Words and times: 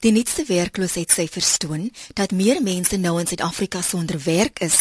Die 0.00 0.12
nuutste 0.16 0.46
werkloosheidssyfers 0.48 1.58
toon 1.60 1.90
dat 2.16 2.30
meer 2.32 2.62
mense 2.64 2.96
nou 2.96 3.18
in 3.20 3.26
Suid-Afrika 3.28 3.82
sonder 3.84 4.16
werk 4.24 4.62
is 4.64 4.78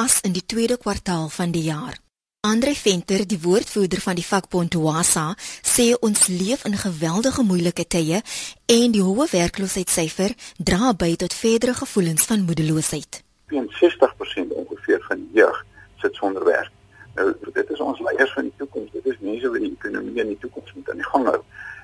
as 0.00 0.14
in 0.24 0.32
die 0.32 0.46
tweede 0.48 0.78
kwartaal 0.80 1.26
van 1.28 1.50
die 1.52 1.66
jaar. 1.66 1.98
Andre 2.40 2.72
Venter, 2.74 3.26
die 3.28 3.36
woordvoerder 3.42 4.00
van 4.00 4.16
die 4.16 4.24
vakbond 4.24 4.78
Wasa, 4.80 5.34
sê 5.60 5.90
ons 6.00 6.24
leef 6.32 6.64
in 6.64 6.78
geweldige 6.80 7.44
moeilike 7.44 7.84
tye 7.84 8.22
en 8.64 8.94
die 8.96 9.04
hoë 9.04 9.26
werkloosheidssyfer 9.34 10.32
dra 10.56 10.94
by 10.96 11.10
tot 11.20 11.36
verdere 11.36 11.76
gevoelens 11.82 12.24
van 12.32 12.48
moedeloosheid. 12.48 13.20
60% 13.52 14.56
ongeveer 14.62 15.04
van 15.10 15.20
die 15.26 15.42
jeug 15.42 15.60
sit 16.00 16.16
sonder 16.16 16.48
werk. 16.48 16.72
Nou 17.20 17.28
dit 17.52 17.76
is 17.76 17.84
ons 17.84 18.00
leiers 18.00 18.32
van 18.32 18.48
die 18.48 18.56
toekoms. 18.56 18.88
Dit 18.96 19.04
is 19.04 19.20
mense 19.20 19.52
wat 19.52 19.60
die 19.60 19.74
ekonomie 19.76 20.24
in 20.24 20.32
die 20.32 20.40
toekoms 20.40 20.72
moet 20.72 20.90
aan 20.90 21.04
die 21.04 21.10
gang 21.12 21.28
hou 21.28 21.42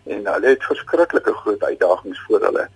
en 0.09 0.27
hulle 0.33 0.55
het 0.55 0.65
verskriklike 0.65 1.33
groot 1.45 1.63
uitdagings 1.63 2.21
voor 2.27 2.41
hulle. 2.49 2.69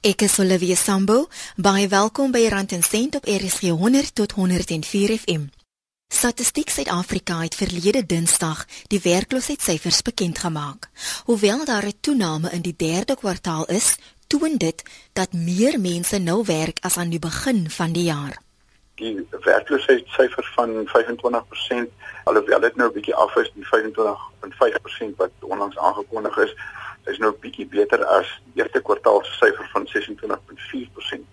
Ek 0.00 0.22
is 0.24 0.38
Olivia 0.40 0.76
Sambo, 0.80 1.26
baie 1.60 1.84
welkom 1.92 2.30
by 2.32 2.40
Rand 2.48 2.72
en 2.72 2.80
Sent 2.80 3.18
op 3.18 3.26
RSG 3.28 3.74
100 3.76 4.14
tot 4.16 4.32
104 4.32 5.10
FM. 5.18 5.42
Statistiek 6.08 6.72
Suid-Afrika 6.72 7.42
het 7.42 7.58
verlede 7.58 8.00
Dinsdag 8.08 8.62
die 8.88 9.00
werkloosheidssyfers 9.04 10.00
bekend 10.06 10.40
gemaak. 10.40 10.88
Hoewel 11.28 11.66
daar 11.68 11.84
'n 11.84 12.00
toename 12.00 12.48
in 12.50 12.62
die 12.62 12.74
derde 12.76 13.16
kwartaal 13.16 13.66
is, 13.66 13.98
toon 14.26 14.56
dit 14.56 14.82
dat 15.12 15.32
meer 15.32 15.80
mense 15.80 16.18
nou 16.18 16.44
werk 16.46 16.78
as 16.80 16.96
aan 16.96 17.10
die 17.10 17.20
begin 17.20 17.70
van 17.70 17.92
die 17.92 18.04
jaar. 18.04 18.40
Die 18.94 19.26
werkloosheidssyfer 19.30 20.52
van 20.56 20.88
25% 20.88 21.92
alhoewel 22.24 22.60
dit 22.60 22.76
nou 22.76 22.88
'n 22.88 22.92
bietjie 22.92 23.14
af 23.14 23.36
is 23.36 23.50
die 23.54 23.68
25.5% 23.68 25.16
wat 25.16 25.30
onlangs 25.40 25.78
aangekondig 25.78 26.36
is, 26.36 26.54
is 27.06 27.18
nou 27.18 27.32
bietjie 27.40 27.66
beter 27.66 28.04
as 28.04 28.28
die 28.44 28.62
eerste 28.62 28.80
kwartaal 28.80 29.24
se 29.24 29.32
syfer 29.38 29.68
van 29.72 29.88
26.4%. 29.88 31.24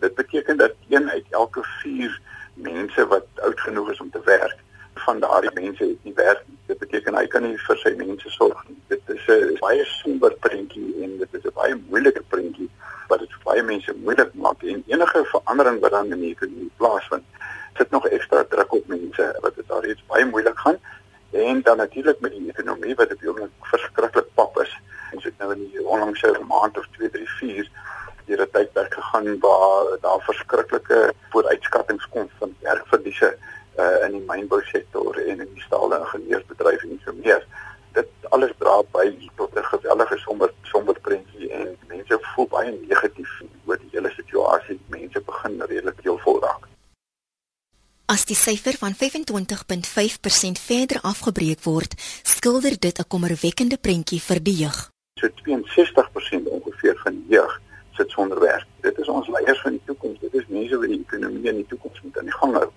Dit 0.00 0.14
beteken 0.14 0.56
dat 0.56 0.72
een 0.88 1.10
uit 1.10 1.26
elke 1.30 1.62
4 1.82 2.20
mense 2.54 3.06
wat 3.06 3.26
oud 3.34 3.60
genoeg 3.60 3.90
is 3.90 4.00
om 4.00 4.10
te 4.10 4.20
werk, 4.24 4.56
van 4.94 5.20
daardie 5.20 5.50
mense 5.54 5.84
het 5.84 6.04
nie 6.04 6.14
werk 6.14 6.42
nie. 6.46 6.58
Dit 6.66 6.78
beteken 6.78 7.16
hy 7.16 7.26
kan 7.26 7.44
nie 7.46 7.56
vir 7.66 7.78
sy 7.82 7.92
mense 7.98 8.32
sorg 8.36 8.62
nie. 8.68 8.78
Dit 8.88 9.02
is 9.14 9.26
'n 9.28 9.56
baie 9.60 9.84
somber 9.84 10.34
prentjie 10.46 11.02
en 11.04 11.18
dit 11.18 11.34
is 11.38 11.44
'n 11.44 11.54
baie 11.54 11.74
moeilike 11.88 12.22
prentjie 12.28 12.70
wat 13.08 13.20
dit 13.20 13.32
vir 13.32 13.44
baie 13.44 13.62
mense 13.62 13.92
moeilik 14.04 14.34
maak 14.34 14.62
en 14.62 14.84
enige 14.86 15.24
verandering 15.32 15.80
wat 15.80 15.90
dan 15.90 16.12
in 16.12 16.20
die 16.20 16.30
ekonomie 16.30 16.70
plaasvind 16.76 17.24
sit 17.76 17.90
nog 17.90 18.06
ekstra 18.06 18.44
druk 18.44 18.72
op 18.72 18.86
mense 18.86 19.38
wat 19.40 19.56
dit 19.56 19.68
daar 19.68 19.84
reeds 19.84 20.06
baie 20.06 20.24
moeilik 20.24 20.58
gaan 20.58 20.78
en 21.30 21.62
dan 21.62 21.76
natuurlik 21.76 22.20
met 22.20 22.32
die 22.32 22.48
ekonomie 22.48 22.94
wat 22.94 23.12
op 23.12 23.20
die 23.20 23.28
oomblik 23.28 23.50
verskriklik 23.72 24.28
pap 24.34 24.60
is. 24.60 24.72
Nou 25.40 25.52
in 25.56 25.62
die 25.72 25.84
onlangse 25.84 26.32
maand 26.48 26.78
of 26.78 26.86
2, 26.96 27.10
3, 27.16 27.28
4 27.38 27.70
deur 28.26 28.42
'n 28.46 28.50
tydperk 28.52 28.94
gegaan 28.94 29.38
waar 29.40 29.96
daar 30.00 30.20
verskriklike 30.28 31.14
vooruitskattinge 31.30 32.06
kom 32.10 32.28
van 32.38 32.54
werkverliese 32.60 33.30
uh, 33.78 34.04
in 34.04 34.12
die 34.18 34.24
mynbousektor 34.26 35.18
en 35.18 35.40
in 35.40 35.52
die 35.54 35.62
staal- 35.62 35.94
en 35.94 36.00
ingenieursbedryf 36.00 36.82
en 36.82 37.00
so 37.04 37.12
meer. 37.12 37.46
Dit 37.92 38.08
alles 38.28 38.52
dra 38.58 38.82
by 38.92 39.06
tot 39.36 39.54
'n 39.56 39.64
geweldige 39.72 40.18
somber 40.18 40.52
somber 40.62 41.00
prentjie 41.00 41.50
en 41.50 41.76
mense 41.88 42.18
voel 42.34 42.46
baie 42.46 42.78
negatief 42.88 43.30
oor 43.66 43.78
die 43.78 43.90
hele 43.92 44.10
situasie. 44.10 44.80
Mense 44.88 45.20
begin 45.20 45.62
redelik 45.62 46.00
heelvol 46.02 46.40
raak. 46.40 46.68
As 48.10 48.24
die 48.24 48.36
syfer 48.36 48.74
van 48.78 48.94
25.5% 48.94 50.58
verder 50.58 50.98
afgebreek 51.02 51.60
word, 51.62 51.94
skilder 52.22 52.78
dit 52.78 52.98
'n 52.98 53.08
kommerwekkende 53.08 53.78
prentjie 53.78 54.20
vir 54.20 54.42
die 54.42 54.56
jeug. 54.62 54.90
So 55.20 55.28
62% 55.44 56.48
ongeveer 56.48 56.96
van 57.04 57.12
die 57.12 57.34
jeug 57.36 57.60
sit 57.92 58.10
sonder 58.10 58.40
werk. 58.40 58.66
Dit 58.80 58.98
is 58.98 59.08
ons 59.08 59.28
leiers 59.28 59.60
van 59.60 59.76
die 59.76 59.82
toekoms. 59.84 60.18
Dit 60.20 60.34
is 60.34 60.46
mense 60.48 60.78
wat 60.78 60.88
die 60.88 61.00
ekonomie 61.00 61.48
in 61.52 61.60
die 61.60 61.66
toekoms 61.72 62.00
moet 62.02 62.18
aan 62.18 62.30
die 62.30 62.38
gang 62.40 62.54
hou. 62.56 62.68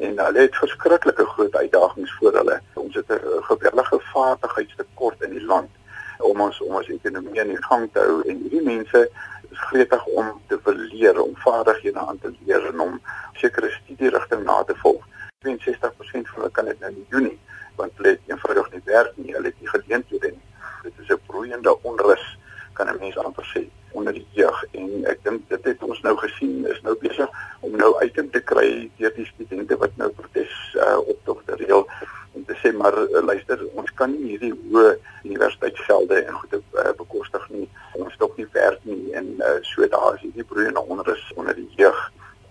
En 0.00 0.18
hulle 0.18 0.40
het 0.40 0.56
verskriklike 0.56 1.24
groot 1.24 1.54
uitdagings 1.54 2.12
voor 2.18 2.32
hulle. 2.32 2.60
Ons 2.74 2.94
het 2.94 3.10
'n 3.12 3.42
geweldige 3.42 3.98
vaardigheidstekort 4.12 5.22
in 5.22 5.30
die 5.30 5.44
land 5.44 5.70
om 6.18 6.40
ons 6.40 6.60
om 6.60 6.74
ons 6.74 6.88
ekonomie 6.88 7.40
aan 7.40 7.52
die 7.52 7.64
gang 7.64 7.88
te 7.92 7.98
hou 7.98 8.22
en 8.28 8.36
hierdie 8.36 8.62
mense 8.62 9.10
is 9.50 9.58
gretig 9.58 10.04
om 10.04 10.40
te 10.48 10.60
wil 10.64 10.74
leer 10.74 11.20
om 11.22 11.36
vaardighede 11.36 11.98
aan 11.98 12.18
te 12.18 12.32
leer 12.44 12.66
en 12.66 12.80
om 12.80 13.00
sekere 13.32 13.70
studierigting 13.70 14.44
na 14.44 14.62
te 14.62 14.74
volg. 14.82 15.04
62% 15.38 16.28
van 16.28 16.40
hulle 16.40 16.50
kan 16.50 16.64
dit 16.64 16.80
nou 16.80 16.92
nie 16.92 17.06
doen 17.08 17.22
nie 17.22 17.40
want 17.76 17.92
hulle 17.96 18.08
het 18.08 18.20
eenvoudig 18.26 18.72
nie 18.72 18.82
werk 18.84 19.12
nie, 19.16 19.34
hulle 19.34 19.46
het 19.46 19.60
nie 19.60 19.68
geleenthede 19.68 20.30
nie. 20.30 20.46
Dit 20.82 20.92
is 20.98 21.08
'n 21.08 21.20
broeiende 21.26 21.82
onrus 21.82 22.38
kan 22.72 22.88
'n 22.88 22.98
mens 23.00 23.16
amper 23.16 23.44
sê 23.44 23.79
onder 23.92 24.12
die 24.12 24.26
jeug 24.38 24.64
en 24.72 25.04
ek 25.10 25.24
dink 25.24 25.48
dit 25.48 25.68
het 25.70 25.82
ons 25.82 26.00
nou 26.06 26.14
gesien 26.22 26.66
is 26.72 26.80
nou 26.86 26.94
besig 27.02 27.42
om 27.60 27.76
nou 27.76 27.90
uiting 28.00 28.30
te 28.32 28.42
kry 28.52 28.68
deur 28.98 29.14
die 29.16 29.28
studente 29.32 29.78
wat 29.82 29.96
nou 29.96 30.10
protes 30.20 30.54
uh, 30.76 30.98
optogte 31.14 31.58
reël 31.62 31.86
om 32.32 32.44
te 32.46 32.56
sê 32.62 32.72
maar 32.72 32.94
uh, 33.02 33.24
luister 33.26 33.66
ons 33.74 33.90
kan 33.98 34.12
nie 34.14 34.34
hierdie 34.34 34.52
hoë 34.70 34.94
universiteitsgelde 35.24 36.22
en 36.22 36.38
goede 36.42 36.62
uh, 36.78 36.92
bekostig 37.02 37.48
nie 37.54 37.66
ons 37.98 38.16
dog 38.22 38.36
nie 38.38 38.48
werk 38.54 38.84
nie 38.88 39.14
en 39.18 39.34
uh, 39.38 39.58
so 39.72 39.88
daar 39.96 40.14
is 40.14 40.26
hierdie 40.28 40.46
broeiende 40.52 40.86
onrus 40.86 41.26
onder 41.36 41.56
die 41.58 41.68
jeug 41.80 42.00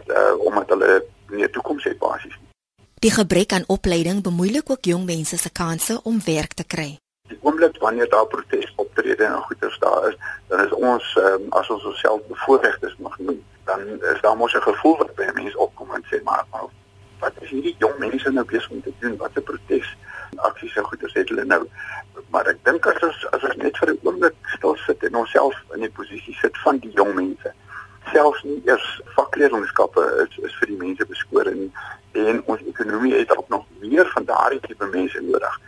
uh, 0.09 0.35
omdat 0.45 0.69
hulle 0.75 1.03
nie 1.29 1.43
'n 1.43 1.51
toekoms 1.51 1.83
het 1.83 1.99
basies 1.99 2.35
nie. 2.39 2.49
Die 2.99 3.11
gebrek 3.11 3.51
aan 3.53 3.67
opleiding 3.67 4.23
bemoeilik 4.23 4.69
ook 4.69 4.83
jong 4.85 5.05
mense 5.05 5.37
se 5.37 5.49
kansse 5.49 5.99
om 6.03 6.21
werk 6.25 6.53
te 6.53 6.63
kry. 6.63 6.97
Die 7.29 7.39
oomblik 7.41 7.77
wanneer 7.77 8.09
daar 8.09 8.27
protes 8.27 8.73
optrede 8.99 9.23
en 9.23 9.41
goeters 9.41 9.79
daar 9.79 10.07
is, 10.07 10.17
dan 10.47 10.65
is 10.65 10.71
ons 10.71 11.15
um, 11.15 11.45
as 11.49 11.69
ons 11.69 11.83
osself 11.83 12.21
bevoordeeldes 12.27 12.95
mag 12.97 13.17
noem, 13.19 13.43
dan 13.63 13.79
is 14.13 14.21
daar 14.21 14.37
mos 14.37 14.53
'n 14.53 14.61
gevoel 14.61 14.97
wat 14.97 15.15
by 15.15 15.29
mense 15.33 15.57
opkom 15.57 15.93
en 15.93 16.03
sê 16.11 16.23
maar, 16.23 16.43
maar 16.51 16.67
wat 17.19 17.33
is 17.39 17.49
hierdie 17.49 17.75
jong 17.77 17.97
mense 17.97 18.31
nou 18.31 18.45
besig 18.45 18.69
om 18.69 18.81
te 18.81 18.93
doen? 18.99 19.17
Wat 19.17 19.31
'n 19.35 19.43
protes 19.43 19.97
aksies 20.35 20.75
en 20.75 20.83
goeters 20.83 21.13
het 21.13 21.29
hulle 21.29 21.45
nou? 21.45 21.67
Maar 22.29 22.45
ek 22.45 22.57
dink 22.63 22.85
as 22.85 23.01
ons 23.01 23.31
as 23.31 23.43
ons 23.43 23.55
net 23.55 23.77
vir 23.77 23.89
'n 23.89 23.99
oomblik 24.03 24.35
stil 24.43 24.75
sit 24.75 25.03
en 25.03 25.15
onsself 25.15 25.55
in 25.73 25.79
die 25.79 25.91
posisie 25.91 26.37
sit 26.41 26.57
van 26.57 26.77
die 26.77 26.91
jong 26.91 27.13
mense 27.15 27.53
selfs 28.11 28.43
nie 28.43 28.61
eers 28.65 29.01
vakleerlingskappe 29.15 30.01
is 30.23 30.37
is 30.45 30.55
vir 30.59 30.67
die 30.67 30.77
mense 30.77 31.05
beskore 31.05 31.53
nie 31.53 31.71
en 32.11 32.41
ons 32.45 32.61
ekonomie 32.61 33.13
het 33.13 33.37
ook 33.37 33.49
nog 33.49 33.65
meer 33.79 34.07
van 34.13 34.25
daardie 34.25 34.59
tipe 34.59 34.85
mense 34.85 35.21
nodig 35.21 35.58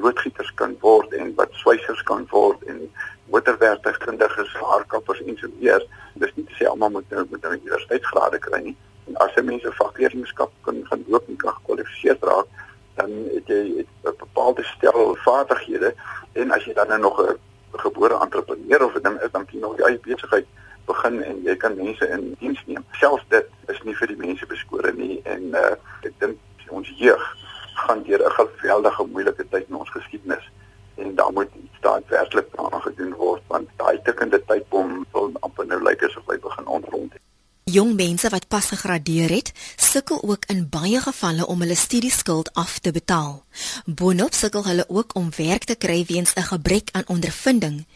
loodgieters 0.00 0.52
kan 0.60 0.76
word 0.80 1.12
en 1.12 1.34
wat 1.38 1.52
swysers 1.62 2.02
kan 2.08 2.26
word 2.30 2.62
en 2.72 2.82
motorwerktuigkundiges, 3.30 4.54
haarkappers 4.60 5.20
en 5.26 5.36
so 5.40 5.50
meer. 5.58 5.84
Dis 6.22 6.32
nie 6.36 6.46
te 6.48 6.56
sê 6.58 6.68
almal 6.70 6.94
moet 6.96 7.10
nou 7.14 7.26
met 7.30 7.44
'n 7.44 7.60
universiteitsgraad 7.60 8.38
kry 8.46 8.60
nie. 8.62 8.76
En 9.08 9.16
as 9.24 9.34
jy 9.36 9.42
mense 9.42 9.72
vakleerlingskap 9.82 10.52
kan 10.66 10.82
gaan 10.88 11.04
loop 11.08 11.28
en 11.28 11.36
kan 11.36 11.54
gekwalifiseer 11.54 12.18
raak, 12.20 12.48
dan 12.96 13.10
het 13.34 13.46
jy 13.46 13.84
'n 13.84 14.16
bepaalde 14.18 14.64
stel 14.64 15.16
vaardighede 15.26 15.94
en 16.32 16.50
as 16.50 16.64
jy 16.64 16.74
dan 16.74 16.88
nou 16.88 17.00
nog 17.00 17.20
'n 17.20 17.38
gebore 17.78 18.20
entrepreneur 18.20 18.84
of 18.84 18.94
'n 18.94 19.02
ding 19.02 19.20
is, 19.20 19.30
dan 19.30 19.44
kan 19.44 19.54
jy 19.54 19.60
nog 19.60 19.76
jou 19.76 19.88
eie 19.88 19.98
besigheid 19.98 20.46
begin 20.86 21.22
en 21.22 21.42
jy 21.42 21.56
kan 21.56 21.76
mense 21.76 22.08
in 22.08 22.34
diens 22.38 22.62
neem. 22.66 22.84
Selfs 22.92 23.24
dit 23.28 23.46
is 23.68 23.82
nie 23.82 23.96
vir 23.96 24.06
die 24.06 24.16
mense 24.16 24.46
beskore 24.46 24.92
nie 24.92 25.20
en 25.24 25.42
uh, 25.54 25.74
ek 26.02 26.14
dink 26.18 26.38
ons 26.70 26.88
jeug 26.96 27.36
gaan 27.74 28.02
deur 28.02 28.22
'n 28.26 28.36
geweldige 28.38 29.04
moeilike 29.12 29.48
tyd 29.48 29.68
in 29.68 29.76
ons 29.76 29.90
geskiedenis 29.90 30.50
en 30.94 31.14
daar 31.14 31.32
moet 31.32 31.48
iets 31.54 31.80
daadwerklik 31.80 32.48
aan 32.54 32.82
gedoen 32.82 33.14
word 33.14 33.42
want 33.46 33.68
daai 33.76 34.02
tikkende 34.02 34.44
tydbom 34.44 35.06
wil 35.12 35.32
amper 35.40 35.66
nou 35.66 35.82
lyk 35.82 36.02
asof 36.02 36.26
hy 36.26 36.38
begin 36.38 36.66
ontrond 36.66 37.12
het. 37.12 37.22
Jong 37.70 37.94
mense 37.94 38.28
wat 38.28 38.48
pas 38.48 38.66
gegradeer 38.66 39.30
het, 39.30 39.52
sukkel 39.76 40.22
ook 40.22 40.44
in 40.50 40.64
baie 40.68 41.00
gevalle 41.00 41.46
om 41.46 41.60
hulle 41.60 41.74
studieskuld 41.74 42.52
af 42.52 42.78
te 42.78 42.90
betaal. 42.90 43.44
Boonop 43.86 44.34
sukkel 44.34 44.64
hulle 44.64 44.84
ook 44.88 45.14
om 45.14 45.28
werk 45.36 45.64
te 45.64 45.76
kry 45.76 46.04
weens 46.08 46.34
'n 46.34 46.50
gebrek 46.50 46.88
aan 46.92 47.06
ondervinding. 47.06 47.86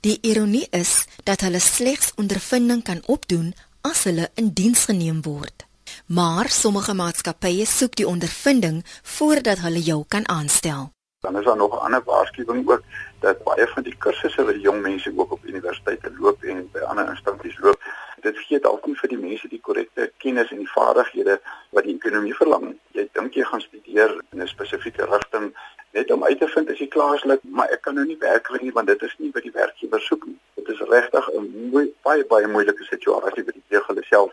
Die 0.00 0.18
ironie 0.20 0.66
is 0.70 1.06
dat 1.22 1.40
hulle 1.40 1.58
slegs 1.58 2.12
ondervinding 2.16 2.82
kan 2.82 3.02
opdoen 3.06 3.54
as 3.80 4.04
hulle 4.04 4.30
in 4.34 4.52
diens 4.52 4.84
geneem 4.84 5.22
word. 5.22 5.64
Maar 6.06 6.48
sommige 6.48 6.94
maatskappye 6.94 7.66
soek 7.66 7.96
die 7.96 8.06
ondervinding 8.06 8.84
voordat 9.02 9.58
hulle 9.58 9.80
jou 9.80 10.04
kan 10.08 10.28
aanstel. 10.28 10.90
Dan 11.20 11.38
is 11.38 11.44
daar 11.44 11.56
nog 11.56 11.74
'n 11.74 11.84
ander 11.86 12.02
waarskuwing 12.04 12.68
ook 12.68 12.82
dat 13.20 13.44
baie 13.44 13.66
van 13.66 13.82
die 13.82 13.96
kursusse 13.98 14.44
wat 14.44 14.54
die 14.54 14.62
jong 14.62 14.80
mense 14.80 15.12
ook 15.16 15.32
op 15.32 15.44
universiteite 15.44 16.10
loop 16.18 16.42
en 16.42 16.68
by 16.72 16.78
ander 16.78 17.08
instansies 17.08 17.58
loop, 17.58 17.80
dit 18.20 18.38
gee 18.46 18.60
dalk 18.60 18.86
nie 18.86 18.96
vir 19.00 19.08
die 19.08 19.18
mense 19.18 19.48
die 19.48 19.60
korrekte 19.60 20.10
kennis 20.24 20.50
en 20.50 20.60
die 20.62 20.72
vaardighede 20.72 21.38
wat 21.76 21.84
die 21.84 21.94
ekonomie 21.94 22.34
verlang. 22.34 22.66
Jy 22.96 23.08
dink 23.12 23.34
jy 23.34 23.44
gaan 23.50 23.64
studeer 23.64 24.14
in 24.32 24.42
'n 24.42 24.48
spesifieke 24.48 25.08
rigting 25.14 25.52
net 25.92 26.10
om 26.10 26.24
uit 26.24 26.38
te 26.38 26.48
vind 26.48 26.70
as 26.70 26.78
jy 26.78 26.88
klaarlik, 26.88 27.40
maar 27.42 27.68
ek 27.68 27.82
kan 27.82 27.94
nou 27.94 28.06
nie 28.06 28.18
werk 28.18 28.42
kry 28.42 28.58
nie 28.62 28.72
want 28.72 28.86
dit 28.86 29.02
is 29.02 29.14
nie 29.18 29.30
wat 29.34 29.42
die 29.42 29.54
werkgewer 29.54 30.00
soek 30.00 30.26
nie. 30.26 30.38
Dit 30.54 30.68
is 30.68 30.80
regtig 30.80 31.28
'n 31.32 31.70
mooi 31.72 31.86
baie 32.02 32.24
baie 32.24 32.46
moeilike 32.46 32.84
situasie 32.84 33.44
vir 33.44 33.52
die 33.52 33.68
jeug 33.68 33.86
hulle 33.86 34.04
self 34.10 34.32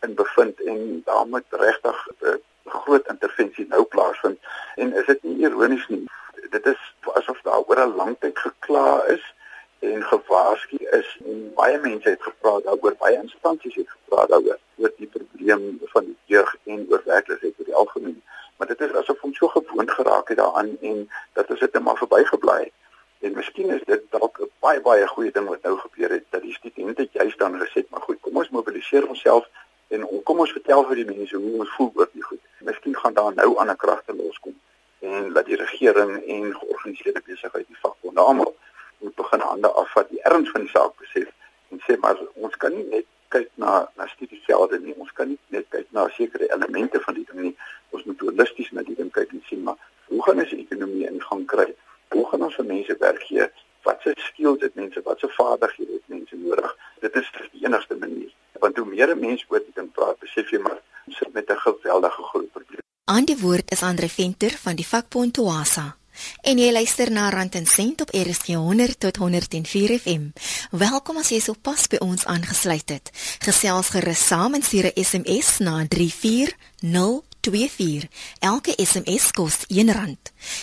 in 0.00 0.14
bevind 0.14 0.62
en 0.62 1.02
daar 1.04 1.26
moet 1.26 1.44
regtig 1.50 2.08
'n 2.20 2.40
groot 2.64 3.08
intervensie 3.08 3.66
nou 3.68 3.82
plaasvind. 3.84 4.38
En 4.74 4.94
is 4.94 5.06
dit 5.06 5.22
nie 5.22 5.38
ironies 5.38 5.88
nie? 5.88 6.04
Dit 6.50 6.66
is 6.66 6.94
asof 7.14 7.40
daar 7.42 7.62
oor 7.66 7.80
'n 7.86 7.96
lang 7.96 8.16
tyd 8.18 8.38
gekla 8.38 9.04
is 9.04 9.34
en 9.78 10.02
gewaarsku 10.02 10.76
is 10.76 11.18
en 11.24 11.52
baie 11.54 11.78
mense 11.78 12.08
het 12.08 12.22
gepraat 12.22 12.64
daaroor, 12.64 12.94
baie 12.98 13.16
instansies 13.22 13.74
het 13.74 13.90
gepraat 13.90 14.28
daaroor 14.28 14.58
oor 14.76 14.92
die 14.96 15.06
probleem 15.06 15.78
van 15.92 16.04
die 16.04 16.16
jeug 16.24 16.56
en 16.64 16.86
oor 16.90 17.02
werkloosheid 17.04 17.54
oor 17.58 17.64
die 17.64 17.74
algemeen. 17.74 18.22
Maar 18.56 18.66
dit 18.66 18.80
is 18.80 18.92
asof 18.92 19.22
ons 19.22 19.38
so 19.38 19.48
gewoond 19.48 19.90
geraak 19.90 20.28
het 20.28 20.36
daaraan 20.36 20.76
en 20.80 21.10
dat 21.32 21.50
ons 21.50 21.60
dit 21.60 21.72
net 21.72 21.82
maar 21.82 21.96
verbygebly 21.96 22.58
het. 22.58 22.76
En 23.20 23.32
miskien 23.34 23.70
is 23.70 23.84
dit 23.86 24.02
dalk 24.10 24.38
'n 24.40 24.50
baie 24.58 24.80
baie 24.80 25.06
goeie 25.06 25.32
ding 25.32 25.48
wat 25.48 25.62
nou 25.62 25.78
gebeur 25.78 26.10
het 26.10 26.24
dat 26.30 26.42
die 26.42 26.54
studente 26.54 27.08
juist 27.12 27.38
dan 27.38 27.60
gesê 27.60 27.82
het, 27.82 27.90
maar 27.90 28.00
goed, 28.00 28.20
kom 28.20 28.36
ons 28.36 28.50
mobiliseer 28.50 29.08
onsself 29.08 29.48
en 29.88 30.08
kom 30.24 30.40
ons 30.44 30.52
vertel 30.52 30.84
vir 30.88 31.02
die 31.02 31.08
mense 31.14 31.36
hoe 31.36 31.58
ons 31.64 31.74
voel 31.76 31.92
oor 31.94 32.10
die 32.12 32.22
goed. 32.22 32.40
Miskien 32.60 32.96
gaan 32.96 33.14
daar 33.14 33.34
nou 33.34 33.56
ander 33.56 33.76
kragte 33.76 34.16
loskom 34.16 34.56
en 35.00 35.32
dat 35.32 35.46
die 35.46 35.56
regering 35.56 36.24
en 36.26 36.54
georganiseerde 36.54 37.22
besigheid 37.24 37.66
die 37.66 37.78
vakbonde 37.80 38.20
almal 38.20 38.56
moet 38.98 39.14
begin 39.14 39.40
hande 39.40 39.68
afvat 39.68 40.10
die 40.10 40.22
erns 40.22 40.50
van 40.50 40.60
die 40.60 40.70
saak 40.70 40.96
besef 41.02 41.28
en 41.70 41.80
sê 41.86 41.96
maar 42.02 42.18
ons 42.34 42.56
kan 42.56 42.74
nie 42.74 42.86
net 42.94 43.06
kyk 43.34 43.50
na 43.54 43.74
na 44.00 44.06
studieselde 44.14 44.80
nie 44.82 44.94
ons 44.96 45.12
kan 45.20 45.28
nie 45.28 45.38
net 45.54 45.68
kyk 45.74 45.86
na 45.98 46.08
sekere 46.16 46.48
elemente 46.56 47.00
van 47.04 47.18
die 47.18 47.26
ding 47.30 47.44
nie 47.46 47.54
ons 47.90 48.04
moet 48.08 48.26
holisties 48.26 48.72
na 48.72 48.82
die 48.88 48.96
ding 48.98 49.12
kyk 49.20 49.36
en 49.36 49.44
sien 49.50 49.62
maar 49.68 49.78
hoe 50.10 50.22
gaan 50.26 50.42
ons 50.44 50.50
die 50.54 50.64
ekonomie 50.64 51.06
in 51.12 51.22
gang 51.28 51.46
kry 51.54 51.68
hoe 52.16 52.26
gaan 52.32 52.48
ons 52.48 52.58
vir 52.60 52.70
mense 52.72 52.98
werk 53.04 53.22
gee 53.30 53.48
wat 53.86 54.02
se 54.02 54.16
skills 54.26 54.66
het 54.66 54.74
mense 54.82 55.04
wat 55.06 55.22
se 55.22 55.30
vaardighede 55.36 56.00
het 56.00 56.14
mense 56.16 56.42
nodig 56.42 56.74
dit 57.06 57.22
is 57.22 57.32
die 57.38 57.64
enigste 57.68 58.02
manier 58.02 58.34
want 58.66 58.82
hoe 58.82 58.90
meer 58.90 59.16
mense 59.16 59.46
oor 59.54 59.62
dit 59.62 59.94
praat 60.00 60.18
besef 60.26 60.50
jy 60.50 60.62
maar 60.66 60.82
ons 61.06 61.22
sit 61.22 61.32
met 61.40 61.50
'n 61.50 61.64
geweldige 61.68 62.30
groot 62.32 62.52
probleem 62.52 62.86
Aan 63.08 63.24
die 63.24 63.38
woord 63.40 63.64
is 63.78 63.84
Andre 63.84 64.08
Venter 64.08 64.56
van 64.58 64.74
die 64.74 64.86
vakbond 64.86 65.34
Toasa. 65.36 65.96
En 66.42 66.58
jy 66.58 66.72
luister 66.72 67.12
na 67.14 67.28
Rand 67.30 67.54
en 67.54 67.66
Sent 67.66 68.00
op 68.02 68.10
RSG 68.10 68.46
100 68.58 69.00
tot 69.04 69.16
104 69.22 69.98
FM. 70.00 70.24
Welkom 70.70 71.16
as 71.22 71.30
jy 71.30 71.38
so 71.38 71.54
pas 71.54 71.86
by 71.86 71.96
ons 72.02 72.26
aangesluit 72.26 72.88
het. 72.90 73.10
Gesels 73.46 73.88
gerus 73.94 74.26
saam 74.26 74.58
en 74.58 74.62
stuur 74.66 74.90
'n 74.90 74.98
SMS 75.04 75.58
na 75.58 75.86
34024. 75.86 78.08
Elke 78.38 78.72
SMS 78.76 79.30
kos 79.30 79.56
R1. 79.70 80.18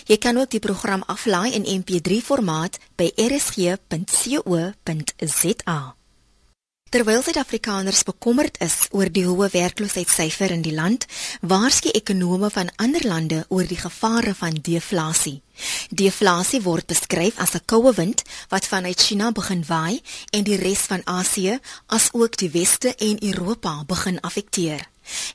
Jy 0.05 0.17
kan 0.17 0.37
ook 0.37 0.49
die 0.49 0.59
program 0.59 1.03
aflaai 1.07 1.53
in 1.53 1.65
MP3 1.79 2.21
formaat 2.23 2.77
by 2.95 3.11
rsg.co.za. 3.15 3.75
Terwyl 6.95 7.19
Suid-Afrikaners 7.19 8.05
bekommerd 8.07 8.55
is 8.63 8.75
oor 8.95 9.09
die 9.11 9.25
hoë 9.27 9.49
werkloosheidsyfer 9.51 10.53
in 10.55 10.61
die 10.63 10.71
land, 10.71 11.03
waarsku 11.43 11.91
ekonome 11.91 12.47
van 12.55 12.69
ander 12.79 13.03
lande 13.03 13.41
oor 13.51 13.67
die 13.67 13.75
gevare 13.75 14.31
van 14.39 14.55
deflasie. 14.63 15.41
Deflasie 15.91 16.61
word 16.63 16.87
beskryf 16.87 17.35
as 17.43 17.51
'n 17.59 17.65
koue 17.67 17.91
wind 17.99 18.23
wat 18.47 18.69
vanuit 18.71 19.01
China 19.01 19.31
begin 19.31 19.65
waai 19.67 19.99
en 20.31 20.43
die 20.47 20.55
res 20.55 20.87
van 20.87 21.03
Asië, 21.03 21.59
asook 21.87 22.37
die 22.37 22.49
Weste 22.49 22.95
en 22.95 23.19
Europa 23.19 23.83
begin 23.83 24.21
affekteer. 24.21 24.87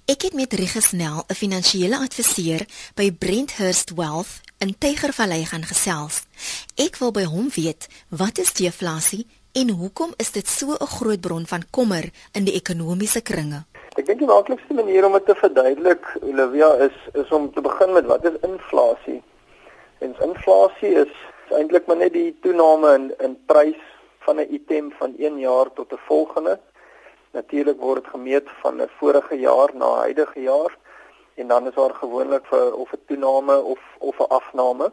Ek 0.06 0.22
het 0.22 0.32
met 0.32 0.52
Rigesnel, 0.52 1.24
'n 1.28 1.34
finansiële 1.34 1.98
adviseur 1.98 2.66
by 2.94 3.12
Brenthurst 3.12 3.90
Wealth 3.94 4.40
in 4.58 4.78
Tygervallei 4.78 5.44
gaan 5.44 5.64
gesels. 5.64 6.22
Ek 6.74 6.96
wil 6.96 7.10
by 7.10 7.24
hom 7.24 7.50
weet, 7.54 7.86
wat 8.08 8.38
is 8.38 8.52
deflasie 8.52 9.26
En 9.52 9.70
hoekom 9.70 10.12
is 10.16 10.30
dit 10.30 10.46
so 10.46 10.66
'n 10.78 10.86
groot 10.86 11.20
bron 11.20 11.46
van 11.46 11.62
kommer 11.70 12.04
in 12.32 12.44
die 12.44 12.54
ekonomiese 12.54 13.20
kringe? 13.20 13.64
Ek 13.98 14.06
dink 14.06 14.18
die 14.18 14.26
maklikste 14.26 14.74
manier 14.74 15.06
om 15.06 15.12
dit 15.12 15.26
te 15.26 15.34
verduidelik, 15.34 16.06
Olivia, 16.22 16.68
is 16.74 16.98
is 17.12 17.30
om 17.30 17.52
te 17.52 17.60
begin 17.60 17.92
met 17.92 18.06
wat 18.06 18.24
is 18.24 18.38
inflasie? 18.46 19.22
En 19.98 20.14
inflasie 20.22 20.92
is, 21.02 21.14
is 21.44 21.56
eintlik 21.56 21.86
maar 21.86 21.96
net 21.96 22.12
die 22.12 22.36
toename 22.40 22.94
in 22.94 23.10
in 23.18 23.36
prys 23.46 23.82
van 24.18 24.36
'n 24.36 24.54
item 24.54 24.92
van 24.98 25.14
1 25.18 25.38
jaar 25.38 25.72
tot 25.72 25.92
'n 25.92 26.06
volgende. 26.06 26.58
Natuurlik 27.30 27.80
word 27.80 28.02
dit 28.02 28.12
gemeet 28.12 28.48
van 28.62 28.82
'n 28.82 28.88
vorige 28.98 29.34
jaar 29.34 29.70
na 29.74 29.94
huidige 29.94 30.40
jaar 30.40 30.78
en 31.34 31.48
dan 31.48 31.66
is 31.66 31.74
daar 31.74 31.94
gewoonlik 31.94 32.46
vir 32.46 32.74
of 32.74 32.92
'n 32.92 33.02
toename 33.06 33.62
of 33.62 33.80
of 33.98 34.18
'n 34.18 34.28
afname. 34.28 34.92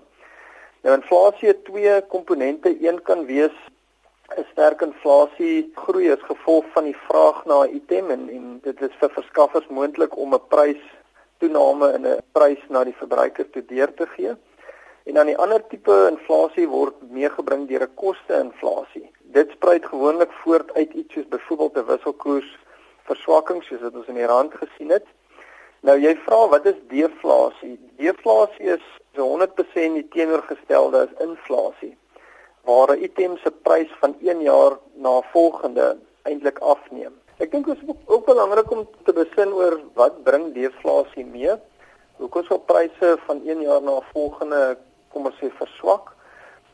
Nou 0.81 0.95
inflasie 0.95 1.48
het 1.48 1.65
twee 1.65 2.01
komponente. 2.01 2.77
Een 2.88 3.01
kan 3.01 3.25
wees 3.25 3.54
'n 4.35 4.45
sterk 4.51 4.81
inflasie 4.81 5.71
groei 5.75 6.07
as 6.12 6.24
gevolg 6.29 6.65
van 6.74 6.83
die 6.83 6.97
vraag 7.07 7.38
na 7.45 7.57
item 7.79 8.09
en, 8.15 8.24
en 8.38 8.45
dit 8.63 8.81
is 8.88 8.95
vir 9.01 9.12
verskaffers 9.18 9.68
moontlik 9.77 10.18
om 10.24 10.33
'n 10.35 10.47
prys 10.53 10.83
toename 11.39 11.88
in 11.97 12.07
'n 12.07 12.24
prys 12.38 12.63
na 12.75 12.83
die 12.83 12.97
verbruiker 13.01 13.50
toe 13.50 13.63
deur 13.69 13.94
te 13.94 14.07
gee. 14.15 14.33
En 15.07 15.13
dan 15.13 15.31
die 15.31 15.38
ander 15.44 15.63
tipe 15.68 15.95
inflasie 16.12 16.68
word 16.68 16.95
meegebring 17.19 17.68
deur 17.68 17.85
'n 17.88 17.95
koste-inflasie. 18.03 19.07
Dit 19.38 19.51
spruit 19.51 19.85
gewoonlik 19.85 20.31
voort 20.44 20.73
uit 20.73 20.94
iets 20.94 21.13
soos 21.13 21.27
byvoorbeeld 21.35 21.77
'n 21.77 21.89
wisselkoers 21.91 22.50
verswakking 23.09 23.63
soos 23.63 23.81
wat 23.81 23.95
ons 23.95 24.07
in 24.07 24.19
die 24.21 24.31
rand 24.33 24.53
gesien 24.53 24.89
het. 24.89 25.07
Nou 25.80 25.97
jy 26.00 26.15
vra 26.25 26.47
wat 26.47 26.65
is 26.65 26.80
deflasie? 26.88 27.80
Deflasie 27.95 28.75
is 28.75 28.85
so 29.15 29.23
100% 29.31 29.94
die 29.94 30.07
teenoorgestelde 30.09 30.97
as 31.07 31.23
inflasie 31.27 31.95
waar 32.67 32.89
'n 32.95 33.03
item 33.03 33.37
se 33.37 33.51
prys 33.51 33.91
van 33.99 34.15
1 34.21 34.41
jaar 34.41 34.73
na 34.93 35.21
volgende 35.31 35.97
eintlik 36.23 36.59
afneem. 36.59 37.13
Ek 37.37 37.51
dink 37.51 37.65
dit 37.65 37.77
is 37.77 37.95
ook 38.05 38.25
belangrik 38.25 38.71
om 38.71 38.87
te 39.05 39.13
besin 39.13 39.53
oor 39.53 39.79
wat 39.93 40.23
bring 40.23 40.53
deflasie 40.53 41.25
mee. 41.25 41.53
Hoekom 42.17 42.43
sal 42.43 42.59
pryse 42.59 43.17
van 43.25 43.41
1 43.45 43.61
jaar 43.61 43.81
na 43.81 43.99
volgende 44.13 44.77
kom 45.13 45.25
ons 45.29 45.39
sê 45.41 45.49
verswak? 45.59 46.15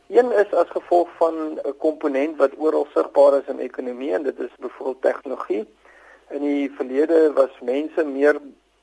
Een 0.08 0.32
is 0.32 0.54
as 0.54 0.70
gevolg 0.70 1.10
van 1.18 1.60
'n 1.60 1.78
komponent 1.78 2.38
wat 2.38 2.58
oral 2.58 2.88
sigbaar 2.94 3.34
is 3.42 3.48
in 3.48 3.60
ekonomie 3.60 4.14
en 4.14 4.24
dit 4.24 4.40
is 4.40 4.56
byvoorbeeld 4.60 5.02
tegnologie. 5.02 5.66
In 6.30 6.42
die 6.42 6.72
verlede 6.78 7.34
was 7.34 7.60
mense 7.62 8.04
meer 8.04 8.40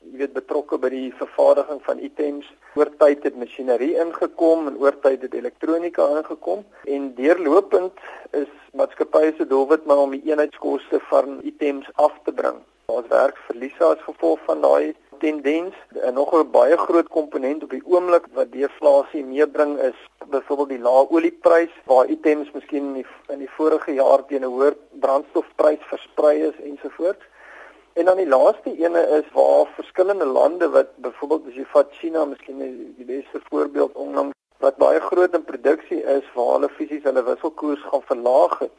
jy 0.09 0.17
weet 0.23 0.33
betrokke 0.33 0.77
by 0.81 0.89
die 0.93 1.11
vervaardiging 1.19 1.81
van 1.85 1.99
items. 1.99 2.47
Oor 2.79 2.89
tyd 3.03 3.23
het 3.27 3.37
masjinerie 3.37 3.93
ingekom 4.01 4.67
en 4.71 4.79
oor 4.81 4.97
tyd 5.03 5.21
het 5.27 5.37
elektronika 5.37 6.07
ingekom 6.17 6.65
en 6.87 7.13
deurlopend 7.19 8.01
is 8.41 8.49
maatskappye 8.73 9.33
se 9.37 9.47
doelwit 9.47 9.85
maar 9.85 10.01
om 10.05 10.15
die 10.15 10.23
eenheidskoste 10.31 11.01
van 11.11 11.39
items 11.43 11.89
af 11.95 12.17
te 12.25 12.33
bring. 12.33 12.59
Ons 12.91 13.07
werk 13.11 13.37
verliese 13.47 13.85
as 13.85 14.03
gevolg 14.07 14.41
van 14.49 14.65
daai 14.65 14.93
tendens. 15.21 15.75
En 16.01 16.13
nog 16.13 16.33
'n 16.33 16.51
baie 16.51 16.77
groot 16.77 17.07
komponent 17.07 17.63
op 17.63 17.69
die 17.69 17.85
oomblik 17.85 18.25
wat 18.33 18.51
deflasie 18.51 19.25
meebring 19.25 19.79
is 19.79 19.99
byvoorbeeld 20.29 20.69
die 20.69 20.85
lae 20.87 21.09
olieprys 21.09 21.73
waar 21.85 22.05
items 22.05 22.51
miskien 22.51 22.85
in 22.85 22.93
die, 22.93 23.07
in 23.27 23.39
die 23.39 23.55
vorige 23.57 23.93
jaar 23.93 24.25
teen 24.25 24.41
'n 24.41 24.53
hoër 24.55 24.75
brandstofprys 24.91 25.83
versprei 25.91 26.35
is 26.49 26.57
ensovoorts. 26.63 27.25
En 27.93 28.05
dan 28.05 28.17
die 28.17 28.27
laaste 28.27 28.71
ene 28.77 29.01
is 29.19 29.31
waar 29.33 29.67
verskillende 29.75 30.25
lande 30.25 30.69
wat 30.69 30.95
byvoorbeeld 30.95 31.47
as 31.47 31.57
jy 31.59 31.65
vat 31.73 31.89
China, 31.99 32.25
miskien 32.25 32.61
die 32.97 33.07
beste 33.07 33.41
voorbeeld 33.49 33.97
onlangs 33.99 34.37
wat 34.61 34.77
baie 34.77 34.99
groot 34.99 35.33
in 35.33 35.43
produksie 35.43 36.03
is 36.03 36.27
waar 36.35 36.53
hulle 36.55 36.69
fisies 36.77 37.03
hulle 37.03 37.23
wisselkoers 37.25 37.83
gaan 37.89 38.05
verlaag 38.05 38.59
het 38.59 38.77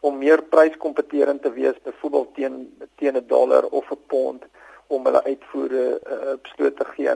om 0.00 0.18
meer 0.18 0.42
pryskompeterend 0.42 1.42
te 1.42 1.52
wees 1.52 1.78
byvoorbeeld 1.86 2.34
teen 2.34 2.54
teen 3.00 3.16
'n 3.16 3.26
dollar 3.26 3.64
of 3.80 3.90
'n 3.90 4.02
pond 4.06 4.44
om 4.86 5.04
hulle 5.04 5.24
uitvoere 5.24 5.84
uh, 5.86 6.34
besluit 6.42 6.76
te 6.76 6.86
gee. 6.94 7.14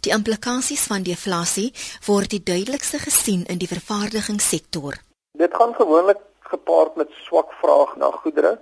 Die 0.00 0.12
implikasies 0.12 0.86
van 0.86 1.02
deflasie 1.02 1.72
word 2.06 2.30
die 2.30 2.42
duidelikste 2.42 2.98
gesien 2.98 3.44
in 3.46 3.58
die 3.58 3.68
vervaardigingssektor. 3.68 4.94
Dit 5.38 5.54
gaan 5.54 5.74
gewoonlik 5.74 6.20
gepaard 6.38 6.96
met 6.96 7.10
swak 7.10 7.52
vraag 7.52 7.96
na 7.96 8.10
goedere 8.10 8.60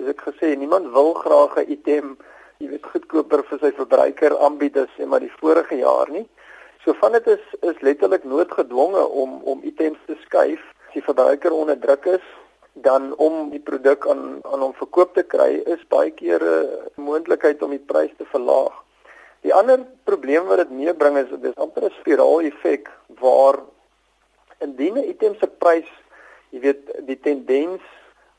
soos 0.00 0.14
ek 0.14 0.22
gesê, 0.24 0.56
niemand 0.56 0.92
wil 0.96 1.12
graag 1.14 1.56
'n 1.60 1.70
item, 1.70 2.16
jy 2.58 2.68
weet, 2.68 2.86
goedkoper 2.92 3.42
vir 3.44 3.58
sy 3.60 3.70
verbruiker 3.76 4.36
aanbied 4.38 4.76
as 4.76 4.88
sê 4.96 5.06
maar 5.06 5.20
die 5.20 5.32
vorige 5.40 5.76
jaar 5.76 6.08
nie. 6.10 6.26
So 6.84 6.94
van 6.94 7.12
dit 7.12 7.26
is 7.26 7.44
is 7.62 7.80
letterlik 7.80 8.24
noodgedwonge 8.24 9.04
om 9.06 9.42
om 9.44 9.60
items 9.62 9.98
te 10.06 10.16
skuif 10.24 10.60
as 10.88 10.94
die 10.94 11.04
verbruiker 11.04 11.52
onder 11.52 11.78
druk 11.78 12.06
is 12.06 12.26
dan 12.72 13.14
om 13.16 13.50
die 13.50 13.60
produk 13.60 14.06
aan 14.08 14.40
aan 14.42 14.60
hom 14.60 14.74
verkoop 14.74 15.14
te 15.14 15.22
kry 15.22 15.62
is 15.66 15.88
baie 15.88 16.10
keer 16.10 16.40
'n 16.40 16.68
moontlikheid 16.96 17.62
om 17.62 17.70
die 17.70 17.86
prys 17.92 18.12
te 18.16 18.24
verlaag. 18.24 18.72
Die 19.42 19.54
ander 19.54 19.86
probleem 20.04 20.46
wat 20.46 20.58
dit 20.58 20.70
meebring 20.70 21.16
is 21.18 21.40
dis 21.40 21.56
amper 21.56 21.84
'n 21.84 21.96
spiraal 22.00 22.40
effek 22.40 22.88
waar 23.20 23.60
indien 24.60 24.96
'n 24.96 25.08
item 25.08 25.34
se 25.34 25.46
prys, 25.46 25.90
jy 26.50 26.60
weet, 26.60 27.06
die 27.06 27.20
tendens 27.20 27.82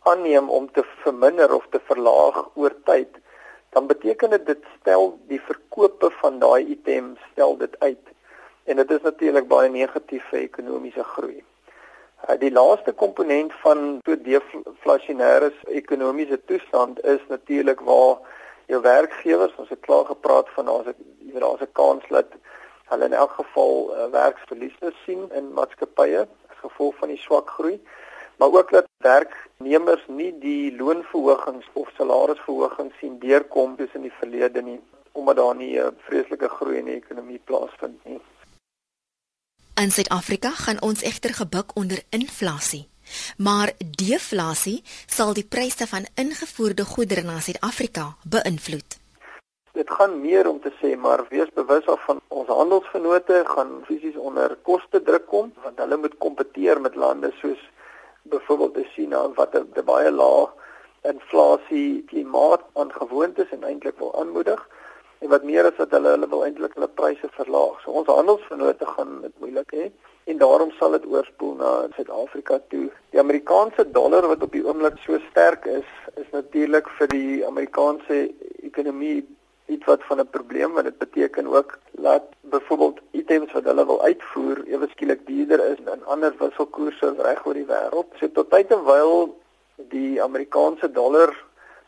aanneem 0.03 0.50
om 0.50 0.72
te 0.72 0.84
verminder 1.03 1.53
of 1.53 1.65
te 1.70 1.79
verlaag 1.86 2.50
oor 2.53 2.75
tyd, 2.84 3.20
dan 3.70 3.88
beteken 3.88 4.29
dit 4.29 4.46
dit 4.46 4.63
stel 4.79 5.20
die 5.27 5.41
verkope 5.41 6.10
van 6.22 6.39
daai 6.39 6.65
item 6.65 7.15
stel 7.31 7.58
dit 7.58 7.79
uit. 7.79 8.12
En 8.63 8.75
dit 8.75 8.91
is 8.91 9.01
natuurlik 9.01 9.48
baie 9.48 9.70
negatief 9.70 10.25
vir 10.29 10.39
ekonomiese 10.39 11.03
groei. 11.03 11.39
Uh, 12.29 12.36
die 12.39 12.51
laaste 12.51 12.93
komponent 12.93 13.53
van 13.63 14.00
so 14.05 14.17
deflasionêre 14.25 15.51
ekonomiese 15.65 16.38
toestand 16.46 17.01
is 17.05 17.22
natuurlik 17.29 17.81
waar 17.88 18.20
jou 18.70 18.81
werkgewers, 18.81 19.55
ons 19.58 19.70
het 19.70 19.81
klaar 19.86 20.05
gepraat 20.05 20.50
van 20.55 20.65
daar's 20.65 20.88
'n 20.88 20.96
jy 21.25 21.34
weet 21.34 21.41
daar's 21.41 21.62
'n 21.62 21.74
kans 21.74 22.03
dat 22.10 22.29
hulle 22.91 23.05
in 23.05 23.13
elk 23.13 23.31
geval 23.31 23.74
uh, 23.96 24.05
werksverliese 24.12 24.93
sien 25.05 25.29
in 25.34 25.53
maatskappye 25.53 26.27
as 26.51 26.58
gevolg 26.62 26.96
van 26.96 27.08
die 27.08 27.17
swak 27.17 27.50
groei. 27.50 27.81
maar 28.38 28.51
ook 28.51 28.72
dat 28.72 28.90
werknemers 29.01 30.03
nie 30.08 30.31
die 30.39 30.75
loonverhogings 30.77 31.67
of 31.74 31.89
salarisverhogings 31.98 32.98
sien 33.00 33.20
deurkom 33.20 33.75
tussen 33.75 34.01
die 34.01 34.17
verlede 34.20 34.62
nie 34.62 34.79
omdat 35.12 35.36
daar 35.36 35.55
nie 35.55 35.79
'n 35.79 35.98
vreeslike 36.08 36.48
groei 36.48 36.77
in 36.77 36.86
die 36.86 36.96
ekonomie 36.96 37.41
plaasvind 37.43 38.05
nie. 38.05 38.20
In 39.81 39.91
Suid-Afrika 39.91 40.50
gaan 40.50 40.81
ons 40.81 41.01
egter 41.01 41.34
gebuk 41.34 41.75
onder 41.75 42.03
inflasie. 42.10 42.89
Maar 43.38 43.72
deflasie 43.79 44.84
sal 45.05 45.34
die 45.34 45.46
pryse 45.46 45.88
van 45.88 46.05
ingevoerde 46.15 46.86
goedere 46.86 47.24
na 47.24 47.39
Suid-Afrika 47.39 48.15
beïnvloed. 48.24 49.00
Dit 49.74 49.89
gaan 49.89 50.22
meer 50.22 50.48
om 50.50 50.60
te 50.62 50.72
sê 50.81 50.96
maar 50.98 51.25
wees 51.29 51.50
bewus 51.53 51.86
af 51.86 52.05
van 52.05 52.20
ons 52.27 52.48
handelsvennote 52.48 53.43
gaan 53.46 53.72
fisies 53.88 54.15
onder 54.15 54.58
koste 54.62 55.01
druk 55.01 55.27
kom 55.27 55.53
want 55.63 55.79
hulle 55.79 55.98
moet 55.98 56.17
kompeteer 56.17 56.81
met 56.81 56.96
lande 56.96 57.31
soos 57.41 57.70
byvoorbeeld 58.22 58.71
China 59.12 59.30
wat 59.36 59.56
'n 59.56 59.86
baie 59.86 60.12
lae 60.12 60.48
inflasie 61.12 62.03
klimaat 62.08 62.62
aangewoond 62.74 63.39
is 63.44 63.51
en 63.51 63.63
eintlik 63.63 63.98
wil 63.98 64.13
aanmoedig 64.20 64.62
en 65.20 65.30
wat 65.30 65.44
meer 65.44 65.65
is 65.65 65.77
dat 65.77 65.91
hulle 65.91 66.13
hulle 66.15 66.30
wil 66.30 66.46
eintlik 66.46 66.74
hulle 66.74 66.88
pryse 66.88 67.27
verlaag. 67.39 67.82
So 67.82 67.91
ons 67.91 68.08
handelsvennote 68.08 68.86
gaan 68.86 69.22
dit 69.22 69.36
moeilik 69.39 69.72
hê 69.80 69.91
en 70.32 70.38
daarom 70.38 70.72
sal 70.80 70.91
dit 70.91 71.06
oorspoel 71.06 71.56
na 71.56 71.72
Suid-Afrika 71.96 72.60
toe. 72.70 72.88
Die 73.12 73.20
Amerikaanse 73.20 73.91
dollar 73.91 74.27
wat 74.27 74.44
op 74.44 74.51
die 74.51 74.63
oomblik 74.65 74.98
so 75.03 75.20
sterk 75.30 75.65
is, 75.65 75.89
is 76.15 76.30
natuurlik 76.32 76.88
vir 77.00 77.08
die 77.08 77.46
Amerikaanse 77.46 78.32
ekonomie 78.63 79.27
iets 79.75 79.86
wat 79.92 80.04
van 80.10 80.20
'n 80.20 80.34
probleem 80.38 80.72
want 80.75 80.86
dit 80.86 80.98
beteken 80.98 81.48
ook 81.48 81.78
dat 81.92 82.24
byvoorbeeld 82.42 83.00
items 83.12 83.51
wat 83.51 83.63
hulle 83.63 83.86
wil 83.86 84.01
uitvoer 84.10 84.58
ewe 84.74 84.88
skielik 84.90 85.22
duurder 85.28 85.62
is 85.72 85.80
in 85.94 86.06
ander 86.06 86.34
wisselkoerse 86.38 87.13
reg 87.18 87.46
oor 87.46 87.54
die 87.54 87.72
wêreld. 87.74 88.10
So 88.20 88.32
tot 88.32 88.50
tyd 88.50 88.72
en 88.72 88.84
wyl 88.84 89.16
die 89.75 90.24
Amerikaanse 90.24 90.92
dollar 90.92 91.32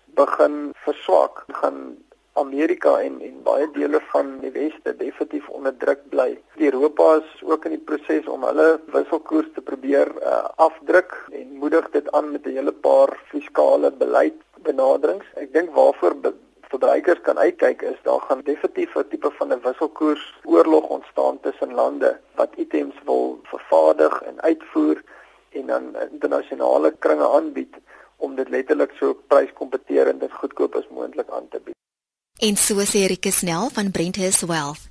begin 0.05 0.71
verswak, 0.85 1.43
gaan 1.47 1.97
Amerika 2.33 2.99
en 2.99 3.19
en 3.21 3.41
baie 3.45 3.67
dele 3.73 3.99
van 4.11 4.39
die 4.41 4.51
weste 4.51 4.95
definitief 4.97 5.49
onder 5.49 5.75
druk 5.77 6.01
bly. 6.09 6.29
Europa 6.57 7.09
is 7.15 7.43
ook 7.45 7.65
in 7.65 7.75
die 7.75 7.85
proses 7.89 8.29
om 8.35 8.45
hulle 8.47 8.79
wisselkoers 8.95 9.51
te 9.53 9.61
probeer 9.61 10.09
uh, 10.21 10.39
afdruk 10.67 11.13
en 11.31 11.51
moedig 11.61 11.89
dit 11.93 12.11
aan 12.11 12.31
met 12.31 12.45
'n 12.45 12.57
hele 12.57 12.73
paar 12.87 13.13
fiskale 13.29 13.91
beleid 13.91 14.39
benaderings. 14.63 15.25
Ek 15.35 15.53
dink 15.53 15.69
waarvoor 15.75 16.15
verbruikers 17.03 17.25
kan 17.25 17.37
uitkyk 17.37 17.81
is 17.81 17.99
daar 18.03 18.21
gaan 18.27 18.41
definitief 18.43 18.95
'n 18.95 19.07
tipe 19.09 19.31
van 19.37 19.51
'n 19.51 19.61
wisselkoers 19.63 20.23
oorlog 20.43 20.85
ontstaan 20.87 21.39
tussen 21.39 21.73
lande 21.73 22.19
wat 22.35 22.49
items 22.55 22.95
wil 23.05 23.39
vervaardig 23.43 24.21
en 24.21 24.41
uitvoer 24.41 25.03
en 25.49 25.65
dan 25.65 25.95
internasionale 26.11 26.95
kringe 26.99 27.27
aanbied 27.29 27.75
om 28.17 28.35
dit 28.35 28.49
letterlik 28.49 28.91
so 28.99 29.13
pryskompeterend 29.27 30.21
en 30.21 30.31
goedkoop 30.31 30.75
as 30.75 30.87
moontlik 30.89 31.29
aan 31.29 31.47
te 31.49 31.59
bied. 31.63 31.75
En 32.39 32.55
so 32.55 32.75
sê 32.75 33.05
Rike 33.07 33.31
Snell 33.31 33.69
van 33.73 33.91
Brenthurst 33.91 34.45
Wealth. 34.45 34.83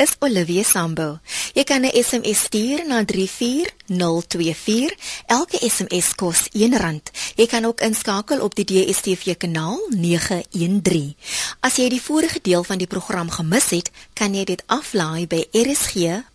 Is 0.00 0.16
Olivia 0.24 0.64
Sambo. 0.64 1.18
Jy 1.52 1.64
kan 1.64 1.84
'n 1.84 1.92
SMS 1.92 2.38
stuur 2.48 2.86
na 2.86 3.04
34024. 3.04 4.96
Elke 5.26 5.56
SMS 5.68 6.14
kos 6.14 6.48
R1. 6.52 7.02
Jy 7.36 7.46
kan 7.46 7.64
ook 7.64 7.80
inskakel 7.80 8.40
op 8.40 8.54
die 8.54 8.64
DStv 8.64 9.36
kanaal 9.36 9.78
913. 9.88 11.16
As 11.60 11.76
jy 11.76 11.88
die 11.88 12.02
vorige 12.02 12.38
deel 12.42 12.64
van 12.64 12.78
die 12.78 12.86
program 12.86 13.30
gemis 13.30 13.70
het, 13.70 13.90
kan 14.12 14.34
jy 14.34 14.44
dit 14.44 14.62
aflaai 14.66 15.26
by 15.26 15.44
rsg.co.za. 15.52 16.34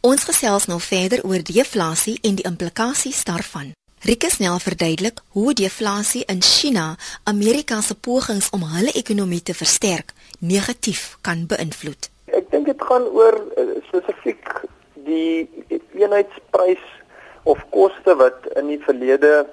Ons 0.00 0.22
gesels 0.24 0.66
nou 0.66 0.80
verder 0.80 1.24
oor 1.24 1.42
deflasie 1.42 2.18
en 2.22 2.34
die 2.34 2.44
implikasies 2.44 3.24
daarvan. 3.24 3.72
Rike 4.00 4.30
snel 4.30 4.58
verduidelik 4.58 5.20
hoe 5.28 5.54
deflasie 5.54 6.24
in 6.24 6.42
China 6.42 6.96
Amerika 7.22 7.80
se 7.80 7.94
pogings 7.94 8.50
om 8.50 8.62
hulle 8.62 8.92
ekonomie 8.92 9.42
te 9.42 9.54
versterk 9.54 10.12
negatief 10.42 11.16
kan 11.22 11.46
beïnvloed. 11.46 12.10
Ek 12.34 12.50
dink 12.50 12.66
dit 12.66 12.84
gaan 12.88 13.06
oor 13.14 13.38
uh, 13.38 13.78
spesifiek 13.88 14.48
die 15.06 15.48
eenheidsprys 15.94 16.82
of 17.46 17.62
koste 17.74 18.14
wat 18.18 18.46
in 18.58 18.70
die 18.70 18.80
verlede 18.82 19.46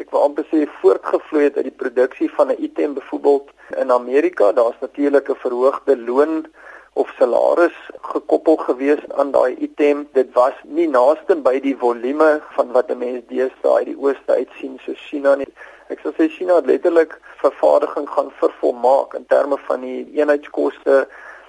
ek 0.00 0.12
wil 0.14 0.24
amper 0.28 0.46
sê 0.48 0.64
voortgevloei 0.80 1.44
het 1.48 1.58
uit 1.58 1.68
die 1.68 1.80
produksie 1.82 2.30
van 2.38 2.50
'n 2.50 2.62
item 2.62 2.94
byvoorbeeld 2.94 3.50
in 3.82 3.92
Amerika. 3.92 4.52
Daar's 4.52 4.80
natuurlik 4.80 5.28
'n 5.28 5.42
verhoogde 5.44 5.96
loon 5.98 6.46
of 6.92 7.10
salaris 7.18 7.76
gekoppel 8.12 8.56
gewees 8.56 9.02
aan 9.08 9.30
daai 9.30 9.54
item. 9.56 10.08
Dit 10.12 10.32
was 10.32 10.54
nie 10.64 10.88
naaste 10.88 11.36
by 11.36 11.60
die 11.60 11.76
volume 11.76 12.40
van 12.56 12.72
wat 12.72 12.90
'n 12.90 12.98
mens 12.98 13.22
deesdae 13.28 13.76
uit 13.78 13.90
die 13.92 13.98
ooste 13.98 14.32
uit 14.32 14.48
sien 14.58 14.80
so 14.84 14.92
China 14.94 15.34
nie. 15.34 15.52
Ek 15.88 15.98
sou 16.02 16.12
sê 16.14 16.28
China 16.30 16.54
het 16.54 16.66
letterlik 16.66 17.18
vervaardiging 17.42 18.08
gaan 18.10 18.30
vervolmaak 18.38 19.14
in 19.14 19.26
terme 19.26 19.56
van 19.66 19.80
die 19.80 20.06
eenheidskoste, 20.14 21.08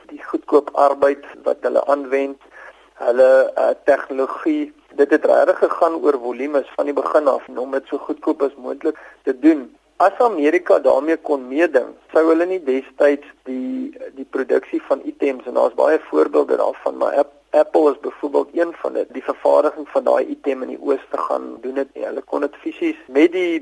die 0.10 0.24
goedkoop 0.24 0.70
arbeid 0.74 1.26
wat 1.44 1.58
hulle 1.62 1.86
aanwend, 1.86 2.42
hulle 2.94 3.52
uh, 3.58 3.70
tegnologie. 3.86 4.74
Dit 4.96 5.12
het 5.12 5.26
regtig 5.26 5.58
gegaan 5.58 5.96
oor 6.02 6.18
volumes 6.20 6.72
van 6.76 6.86
die 6.86 6.94
begin 6.94 7.28
af 7.28 7.46
om 7.56 7.72
dit 7.72 7.88
so 7.88 7.98
goedkoop 7.98 8.42
as 8.42 8.56
moontlik 8.58 8.98
te 9.24 9.40
doen. 9.40 9.70
As 10.02 10.18
Amerika 10.18 10.80
daarmee 10.80 11.18
kon 11.18 11.44
meeding, 11.48 11.92
sou 12.12 12.24
hulle 12.32 12.46
nie 12.50 12.62
destyds 12.66 13.28
die 13.46 13.92
die 14.16 14.26
produksie 14.36 14.80
van 14.88 15.04
items 15.06 15.46
en 15.46 15.60
daar's 15.60 15.76
baie 15.78 16.00
voorbeelde 16.08 16.58
daarvan, 16.58 16.96
maar 16.98 17.20
Apple 17.52 17.92
is 17.92 18.00
byvoorbeeld 18.02 18.50
een 18.54 18.72
van 18.82 18.94
dit. 18.94 19.12
Die 19.14 19.24
vervaardiging 19.24 19.86
van 19.94 20.04
daai 20.04 20.26
item 20.26 20.64
in 20.66 20.72
die 20.74 20.82
ooste 20.82 21.18
gaan 21.28 21.46
doen 21.62 21.78
dit 21.78 21.92
nie. 21.94 22.06
Hulle 22.06 22.24
kon 22.32 22.42
dit 22.42 22.56
fisies 22.64 22.98
met 23.08 23.30
die 23.36 23.60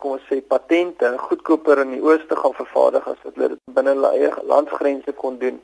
kom 0.00 0.14
ons 0.16 0.28
sê 0.30 0.38
patente 0.52 1.10
goedkoper 1.20 1.82
in 1.82 1.96
die 1.96 2.02
ooste 2.04 2.36
gaan 2.38 2.54
vervaardig 2.56 3.08
as 3.10 3.24
wat 3.24 3.34
hulle 3.34 3.48
dit 3.54 3.74
binne 3.78 3.94
hulle 3.96 4.12
eie 4.16 4.30
landsgrense 4.52 5.14
kon 5.22 5.40
doen. 5.40 5.58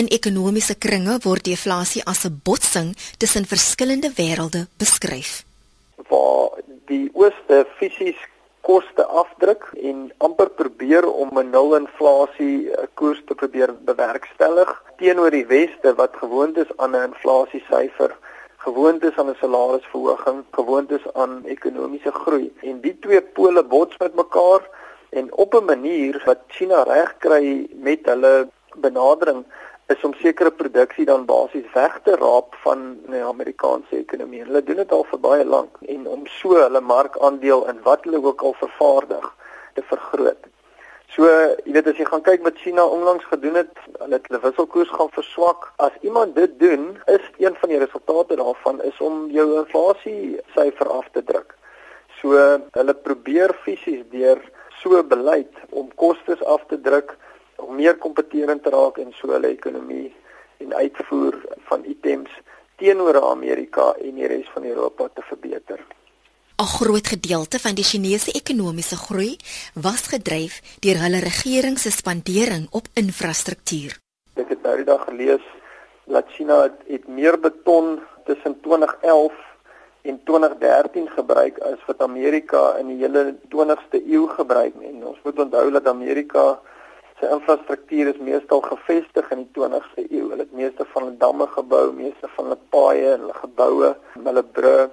In 0.00 0.10
ekonomiese 0.18 0.76
kringe 0.86 1.14
word 1.28 1.44
deflasie 1.46 2.02
as 2.14 2.24
'n 2.26 2.40
botsing 2.44 2.90
tussen 3.22 3.46
verskillende 3.54 4.10
wêrelde 4.18 4.66
beskryf. 4.82 5.44
Waar 6.10 6.58
die 6.90 7.06
ooste 7.14 7.66
fisies 7.78 8.18
koste 8.68 9.04
afdruk 9.22 9.70
en 9.90 10.08
amper 10.26 10.50
probeer 10.60 11.04
om 11.08 11.30
'n 11.38 11.50
nul 11.50 11.76
inflasie 11.76 12.70
eh, 12.70 12.86
koers 12.94 13.22
te 13.26 13.34
probeer 13.34 13.70
bewerkstellig 13.90 14.70
teenoor 15.00 15.30
die 15.30 15.46
weste 15.46 15.94
wat 16.00 16.20
gewoond 16.22 16.56
is 16.64 16.72
aan 16.76 16.96
'n 16.96 17.08
inflasiesyfer 17.10 18.12
gewoond 18.68 19.04
is 19.04 19.16
aan 19.16 19.30
'n 19.30 19.40
salarisverhoging 19.40 20.44
gewoond 20.50 20.90
is 20.90 21.06
aan 21.12 21.42
ekonomiese 21.44 22.12
groei. 22.12 22.52
En 22.60 22.80
die 22.80 22.96
twee 22.98 23.22
pole 23.22 23.64
bots 23.64 23.96
met 23.98 24.14
mekaar 24.14 24.62
en 25.18 25.32
op 25.32 25.54
'n 25.54 25.64
manier 25.64 26.22
wat 26.24 26.40
China 26.46 26.82
reg 26.82 27.16
kry 27.18 27.66
met 27.72 28.00
hulle 28.02 28.48
benadering 28.76 29.44
is 29.92 30.04
om 30.04 30.14
sekere 30.20 30.50
produksie 30.52 31.06
dan 31.08 31.24
basies 31.28 31.68
weg 31.72 31.94
te 32.04 32.16
raap 32.20 32.56
van 32.64 32.84
die 33.08 33.22
Amerikaanse 33.24 33.96
ekonomie. 33.96 34.42
Hulle 34.44 34.60
doen 34.64 34.82
dit 34.82 34.92
al 34.92 35.04
vir 35.08 35.20
baie 35.24 35.46
lank 35.48 35.80
en 35.94 36.06
om 36.06 36.26
so 36.34 36.58
hulle 36.60 36.82
markandeel 36.84 37.64
in 37.72 37.80
wat 37.86 38.04
hulle 38.04 38.20
ook 38.24 38.44
al 38.44 38.56
vervaardig 38.60 39.26
te 39.78 39.84
vergroot. 39.88 40.48
So, 41.14 41.24
jy 41.64 41.72
weet 41.72 41.88
as 41.88 41.96
jy 41.96 42.04
gaan 42.04 42.24
kyk 42.26 42.44
wat 42.44 42.60
China 42.60 42.84
onlangs 42.84 43.24
gedoen 43.30 43.56
het, 43.62 43.80
hulle 43.96 44.18
het 44.18 44.26
hulle 44.28 44.42
wisselkoers 44.42 44.90
gaan 44.92 45.08
verswak. 45.14 45.70
As 45.80 45.94
iemand 46.04 46.36
dit 46.36 46.58
doen, 46.60 46.90
is 47.08 47.24
een 47.40 47.56
van 47.56 47.72
die 47.72 47.80
resultate 47.80 48.36
daarvan 48.36 48.82
is 48.84 49.00
om 49.00 49.24
jou 49.32 49.46
inflasie 49.62 50.36
syfer 50.52 50.92
af 50.98 51.08
te 51.16 51.24
druk. 51.24 51.56
So, 52.20 52.36
hulle 52.76 52.96
probeer 53.08 53.56
fisies 53.64 54.04
deur 54.12 54.44
so 54.82 55.00
beleid 55.02 55.64
om 55.70 55.88
kostes 55.96 56.44
af 56.44 56.68
te 56.68 56.76
druk 56.76 57.16
om 57.58 57.74
meer 57.74 57.96
kompeterend 57.96 58.62
te 58.62 58.70
raak 58.70 58.98
in 58.98 59.12
so 59.20 59.32
'n 59.38 59.44
ekonomie 59.44 60.14
en 60.58 60.74
uitvoer 60.74 61.34
van 61.68 61.84
items 61.84 62.30
teenoor 62.76 63.22
Amerika 63.30 63.94
en 63.98 64.14
die 64.14 64.26
res 64.26 64.48
van 64.54 64.64
Europa 64.64 65.08
te 65.14 65.22
verbeter. 65.22 65.78
'n 66.58 66.72
Groot 66.78 67.06
gedeelte 67.06 67.58
van 67.58 67.74
die 67.74 67.84
Chinese 67.84 68.32
ekonomiese 68.32 68.96
groei 68.96 69.36
was 69.74 70.06
gedryf 70.14 70.54
deur 70.84 70.98
hulle 71.04 71.20
regering 71.22 71.78
se 71.78 71.90
spandering 71.90 72.66
op 72.70 72.86
infrastruktuur. 72.94 73.98
Ek 74.34 74.48
het 74.48 74.62
nou 74.62 74.76
die 74.76 74.84
dag 74.84 75.04
gelees 75.04 75.44
dat 76.06 76.24
China 76.28 76.62
het, 76.62 76.78
het 76.86 77.06
meer 77.08 77.38
beton 77.40 78.00
tussen 78.24 78.60
2011 78.60 79.32
en 80.02 80.20
2013 80.24 81.08
gebruik 81.08 81.58
as 81.58 81.84
wat 81.86 82.02
Amerika 82.02 82.76
in 82.80 82.86
die 82.86 83.00
hele 83.04 83.36
20ste 83.54 84.02
eeu 84.06 84.26
gebruik 84.26 84.74
het. 84.74 84.82
En 84.82 85.06
ons 85.06 85.18
moet 85.22 85.38
onthou 85.38 85.70
dat 85.70 85.86
Amerika 85.86 86.60
sy 87.18 87.30
infrastruktuur 87.34 88.12
is 88.12 88.20
meestal 88.22 88.62
gevestig 88.62 89.30
in 89.34 89.44
die 89.44 89.50
20ste 89.58 90.04
eeu. 90.06 90.28
Hulle 90.30 90.44
het 90.44 90.54
meeste 90.54 90.86
van 90.92 91.04
hulle 91.04 91.18
damme 91.20 91.48
gebou, 91.54 91.84
meeste 91.96 92.30
van 92.36 92.48
hulle 92.48 92.60
paaie 92.74 93.12
en 93.14 93.26
hulle 93.26 93.38
geboue, 93.42 93.92
hulle 94.14 94.44
brûe. 94.58 94.88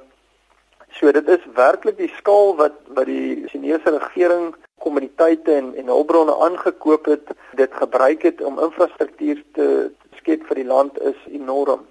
So 0.95 1.11
dit 1.11 1.27
is 1.27 1.43
werklik 1.57 1.97
die 1.99 2.11
skaal 2.17 2.55
wat 2.61 2.77
wat 2.97 3.09
die 3.09 3.45
Chinese 3.51 3.91
regering 3.97 4.53
kommoditeite 4.83 5.53
en 5.59 5.73
en 5.75 5.91
hulpbronne 5.91 6.35
aangekoop 6.47 7.09
het, 7.11 7.33
dit 7.59 7.77
gebruik 7.81 8.23
het 8.27 8.41
om 8.41 8.61
infrastruktuur 8.63 9.43
te 9.57 9.67
skep 10.21 10.45
vir 10.49 10.61
die 10.61 10.69
land 10.71 10.97
is 11.01 11.19
enorm. 11.31 11.85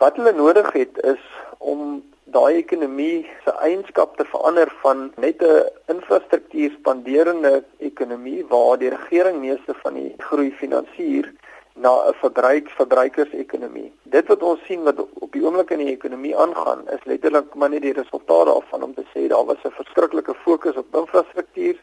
Wat 0.00 0.16
hulle 0.16 0.32
nodig 0.32 0.72
het 0.72 1.02
is 1.04 1.24
om 1.58 2.00
daai 2.34 2.60
ekonomie 2.60 3.26
se 3.44 3.52
eienskap 3.66 4.16
te 4.16 4.24
verander 4.32 4.70
van 4.82 5.10
net 5.24 5.42
'n 5.42 5.68
infrastruktuur 5.94 6.70
spanderende 6.78 7.64
ekonomie 7.78 8.44
waar 8.48 8.78
die 8.78 8.90
regering 8.90 9.40
meeste 9.40 9.74
van 9.82 9.94
die 9.94 10.14
groei 10.18 10.50
finansier 10.62 11.32
na 11.74 11.92
'n 12.08 12.14
verbruik 12.22 12.68
verbruikersekonomie. 12.78 13.92
Dit 14.02 14.26
wat 14.28 14.42
ons 14.42 14.64
sien 14.66 14.82
wat 14.82 14.98
op 15.14 15.32
die 15.32 15.44
oomblik 15.44 15.70
in 15.70 15.78
die 15.78 15.94
ekonomie 15.96 16.36
aangaan, 16.36 16.88
is 16.88 17.04
letterlik 17.04 17.54
maar 17.54 17.70
net 17.70 17.82
die 17.82 17.92
resultaat 17.92 18.46
daarvan 18.46 18.82
om 18.82 18.94
te 18.94 19.04
sê 19.12 19.28
daar 19.28 19.44
was 19.44 19.64
'n 19.64 19.78
verskriklike 19.80 20.34
fokus 20.34 20.76
op 20.76 20.94
infrastruktuur 20.94 21.76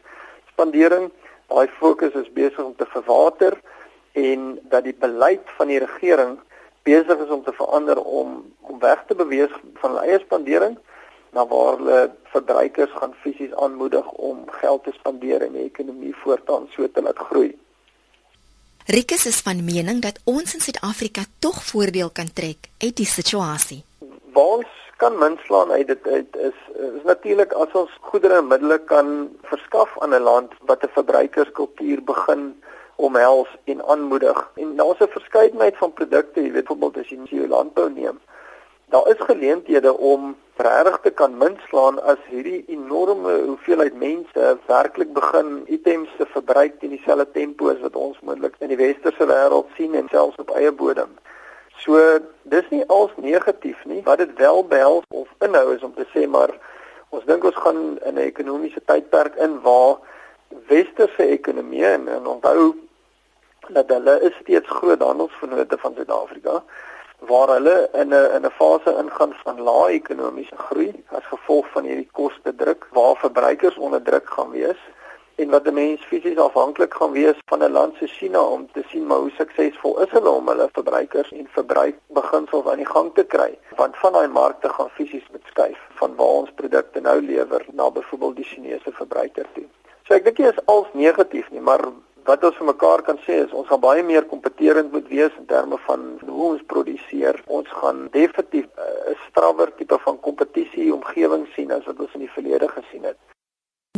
spandering. 0.52 1.10
Daai 1.48 1.68
fokus 1.68 2.12
is 2.12 2.32
besig 2.32 2.64
om 2.64 2.76
te 2.76 2.86
verwater 2.86 3.60
en 4.12 4.58
dat 4.62 4.84
die 4.84 4.94
beleid 4.94 5.46
van 5.56 5.66
die 5.66 5.78
regering 5.78 6.38
besig 6.82 7.18
is 7.18 7.30
om 7.30 7.42
te 7.42 7.52
verander 7.52 8.02
om 8.02 8.52
om 8.78 8.86
weg 8.86 9.04
te 9.06 9.14
beweeg 9.14 9.50
van 9.80 9.90
hulle 9.90 10.06
eie 10.06 10.20
spandering 10.22 10.78
na 11.34 11.44
waar 11.46 11.76
hulle 11.76 12.10
verbruikers 12.32 12.92
gaan 13.00 13.14
fisies 13.22 13.54
aanmoedig 13.54 14.06
om 14.12 14.44
geld 14.60 14.84
te 14.84 14.92
spandeer 14.96 15.42
en 15.42 15.52
die 15.52 15.66
ekonomie 15.66 16.14
voortaan 16.22 16.68
so 16.74 16.86
te 16.92 17.02
laat 17.02 17.18
groei. 17.30 17.50
Rikus 18.88 19.26
is 19.26 19.42
van 19.44 19.64
mening 19.64 20.00
dat 20.00 20.20
ons 20.24 20.54
in 20.54 20.64
Suid-Afrika 20.64 21.26
tog 21.44 21.60
voordeel 21.72 22.10
kan 22.10 22.30
trek 22.32 22.70
uit 22.78 22.96
die 22.96 23.08
situasie. 23.08 23.82
Waar 24.32 24.62
ons 24.62 24.76
kan 24.96 25.18
minslaan 25.18 25.70
uit 25.70 25.86
dit 25.86 26.06
uit 26.06 26.38
is 26.48 26.56
is 26.78 27.04
natuurlik 27.04 27.52
as 27.52 27.74
ons 27.74 27.92
goedere 28.10 28.38
en 28.38 28.48
middele 28.48 28.78
kan 28.90 29.28
verskaf 29.50 29.92
aan 30.00 30.14
'n 30.14 30.22
land 30.22 30.54
wat 30.70 30.82
'n 30.84 30.94
verbruikerskultuur 30.94 32.02
begin 32.02 32.54
omhels 32.96 33.48
en 33.64 33.84
aanmoedig. 33.84 34.38
En 34.54 34.76
daar's 34.76 35.00
'n 35.00 35.16
verskeidenheid 35.18 35.76
van 35.76 35.92
produkte, 35.92 36.40
jy 36.40 36.52
weet 36.52 36.64
byvoorbeeld 36.64 36.96
as 36.96 37.08
jy 37.08 37.46
landbou 37.46 37.90
neem. 37.90 38.18
Daar 38.88 39.08
is 39.08 39.16
geleenthede 39.18 39.96
om 39.96 40.36
regtig 40.56 40.98
te 41.02 41.10
kan 41.10 41.36
minslaan 41.36 42.02
as 42.02 42.20
hierdie 42.26 42.64
enorme 42.66 43.34
hoeveelheid 43.46 43.94
mense 43.94 44.58
werklik 44.66 45.12
begin 45.12 45.62
items 45.66 46.08
te 46.16 46.26
verbruik 46.26 46.80
in 46.80 46.94
dieselfde 46.96 47.26
tempo 47.30 47.68
as 47.68 47.82
wat 47.84 47.96
ons 47.96 48.20
moontlik 48.20 48.56
in 48.58 48.72
die 48.72 48.80
westerse 48.80 49.28
wêreld 49.28 49.68
sien 49.76 49.94
en 49.94 50.08
selfs 50.10 50.40
op 50.40 50.54
eie 50.56 50.72
bodem. 50.72 51.12
So 51.84 52.00
dis 52.42 52.72
nie 52.72 52.82
als 52.88 53.12
negatief 53.16 53.84
nie, 53.84 54.00
wat 54.08 54.24
dit 54.24 54.32
wel 54.40 54.64
behels 54.66 55.04
of 55.08 55.28
inhou 55.44 55.74
is 55.76 55.84
om 55.84 55.94
te 55.94 56.08
sê 56.14 56.24
maar 56.26 56.56
ons 57.12 57.28
dink 57.28 57.44
ons 57.44 57.60
gaan 57.60 57.98
in 58.08 58.14
'n 58.14 58.24
ekonomiese 58.24 58.80
tydperk 58.84 59.36
in 59.36 59.60
waar 59.60 60.00
westerse 60.72 61.28
ekonomie 61.38 61.84
en, 61.84 62.08
en 62.08 62.26
onthou 62.26 62.72
dat 63.68 63.88
hulle 63.88 64.20
is 64.20 64.36
steeds 64.40 64.68
groot 64.80 65.02
handelsvennote 65.02 65.78
van 65.78 65.94
Suid-Afrika 65.94 66.62
waar 67.18 67.48
hulle 67.48 67.88
in 67.92 68.08
'n 68.08 68.30
in 68.36 68.44
'n 68.46 68.50
fase 68.50 68.96
ingaan 69.02 69.34
van 69.44 69.60
lae 69.60 69.92
ekonomiese 69.92 70.56
groei 70.56 71.04
as 71.08 71.24
gevolg 71.24 71.66
van 71.72 71.84
hierdie 71.84 72.10
koste 72.12 72.54
druk 72.54 72.86
waar 72.90 73.16
verbruikers 73.16 73.76
onder 73.76 74.02
druk 74.02 74.30
gaan 74.30 74.50
wees 74.50 74.80
en 75.34 75.50
wat 75.50 75.66
'n 75.66 75.74
mens 75.74 76.00
fisies 76.10 76.38
afhanklik 76.38 76.94
gaan 76.94 77.12
wees 77.12 77.38
van 77.46 77.62
'n 77.62 77.72
land 77.72 77.94
soos 77.96 78.16
China 78.18 78.40
om 78.40 78.68
te 78.72 78.82
sien 78.88 79.06
maar 79.06 79.18
hoe 79.18 79.30
suksesvol 79.30 80.00
is 80.00 80.10
hulle 80.10 80.30
om 80.30 80.48
hulle 80.48 80.68
verbruikers 80.72 81.32
en 81.32 81.48
verbruikbeginsels 81.50 82.66
aan 82.66 82.82
die 82.82 82.92
gang 82.94 83.10
te 83.14 83.24
kry 83.24 83.58
want 83.76 83.96
van 83.96 84.12
daai 84.12 84.28
markte 84.28 84.68
gaan 84.68 84.90
fisies 84.90 85.26
met 85.32 85.42
skuif 85.44 85.78
van 86.00 86.14
waar 86.16 86.36
ons 86.42 86.50
produkte 86.54 87.00
nou 87.00 87.22
lewer 87.22 87.66
na 87.72 87.90
byvoorbeeld 87.90 88.36
die 88.36 88.44
Chinese 88.44 88.92
verbruiker 88.92 89.46
toe. 89.52 89.66
So 90.06 90.14
ek 90.14 90.24
dink 90.24 90.36
dit 90.36 90.52
is 90.52 90.66
als 90.66 90.86
negatief 90.92 91.50
nie 91.50 91.60
maar 91.60 91.84
wat 92.28 92.44
ons 92.44 92.58
vir 92.60 92.68
mekaar 92.68 93.02
kan 93.06 93.18
sê 93.24 93.38
is 93.44 93.54
ons 93.56 93.68
gaan 93.70 93.80
baie 93.80 94.02
meer 94.04 94.26
kompeterend 94.28 94.92
moet 94.92 95.08
wees 95.08 95.32
in 95.40 95.46
terme 95.48 95.78
van 95.86 96.04
hoe 96.26 96.50
ons 96.52 96.66
produseer. 96.72 97.40
Ons 97.58 97.70
gaan 97.80 98.08
definitief 98.12 98.66
eh, 98.76 99.14
'n 99.14 99.16
strawwer 99.28 99.72
tipe 99.78 99.98
van 100.04 100.20
kompetisie 100.20 100.92
omgewing 100.98 101.48
sien 101.54 101.72
as 101.72 101.86
wat 101.88 102.00
ons 102.04 102.14
in 102.14 102.26
die 102.26 102.34
verlede 102.36 102.68
gesien 102.68 103.04
het. 103.10 103.18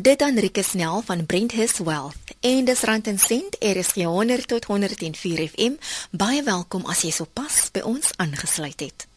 Dit 0.00 0.18
dan 0.18 0.38
Rikke 0.38 0.62
Snell 0.62 1.02
van 1.04 1.26
Brenthus 1.26 1.78
Wealth 1.78 2.32
en 2.40 2.64
dis 2.64 2.82
rand 2.82 3.06
en 3.06 3.18
sent 3.18 3.56
RSG 3.60 4.04
100 4.04 4.48
tot 4.48 4.64
104 4.64 5.48
FM. 5.48 5.74
Baie 6.10 6.42
welkom 6.42 6.86
as 6.86 7.02
jy 7.02 7.10
sopas 7.10 7.70
by 7.74 7.82
ons 7.84 8.14
aangesluit 8.16 8.80
het. 8.80 9.09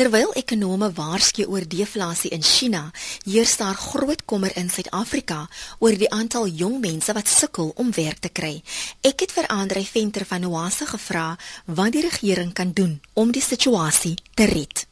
Terwyl 0.00 0.30
ekonome 0.32 0.86
waarsku 0.96 1.44
oor 1.44 1.66
deflasie 1.68 2.30
in 2.32 2.40
China, 2.40 2.86
heers 3.28 3.58
daar 3.60 3.76
groot 3.76 4.22
kommer 4.24 4.54
in 4.56 4.70
Suid-Afrika 4.72 5.42
oor 5.84 5.98
die 6.00 6.08
aantal 6.08 6.46
jong 6.60 6.78
mense 6.80 7.12
wat 7.12 7.28
sukkel 7.28 7.74
om 7.76 7.90
werk 7.92 8.22
te 8.24 8.30
kry. 8.32 8.54
Ek 9.04 9.20
het 9.20 9.34
vir 9.36 9.50
Andre 9.52 9.82
Venter 9.84 10.24
van 10.30 10.46
Oase 10.48 10.88
gevra 10.88 11.26
wat 11.66 11.92
die 11.92 12.06
regering 12.06 12.54
kan 12.56 12.72
doen 12.72 12.96
om 13.12 13.28
die 13.28 13.44
situasie 13.44 14.14
te 14.40 14.48
red. 14.48 14.86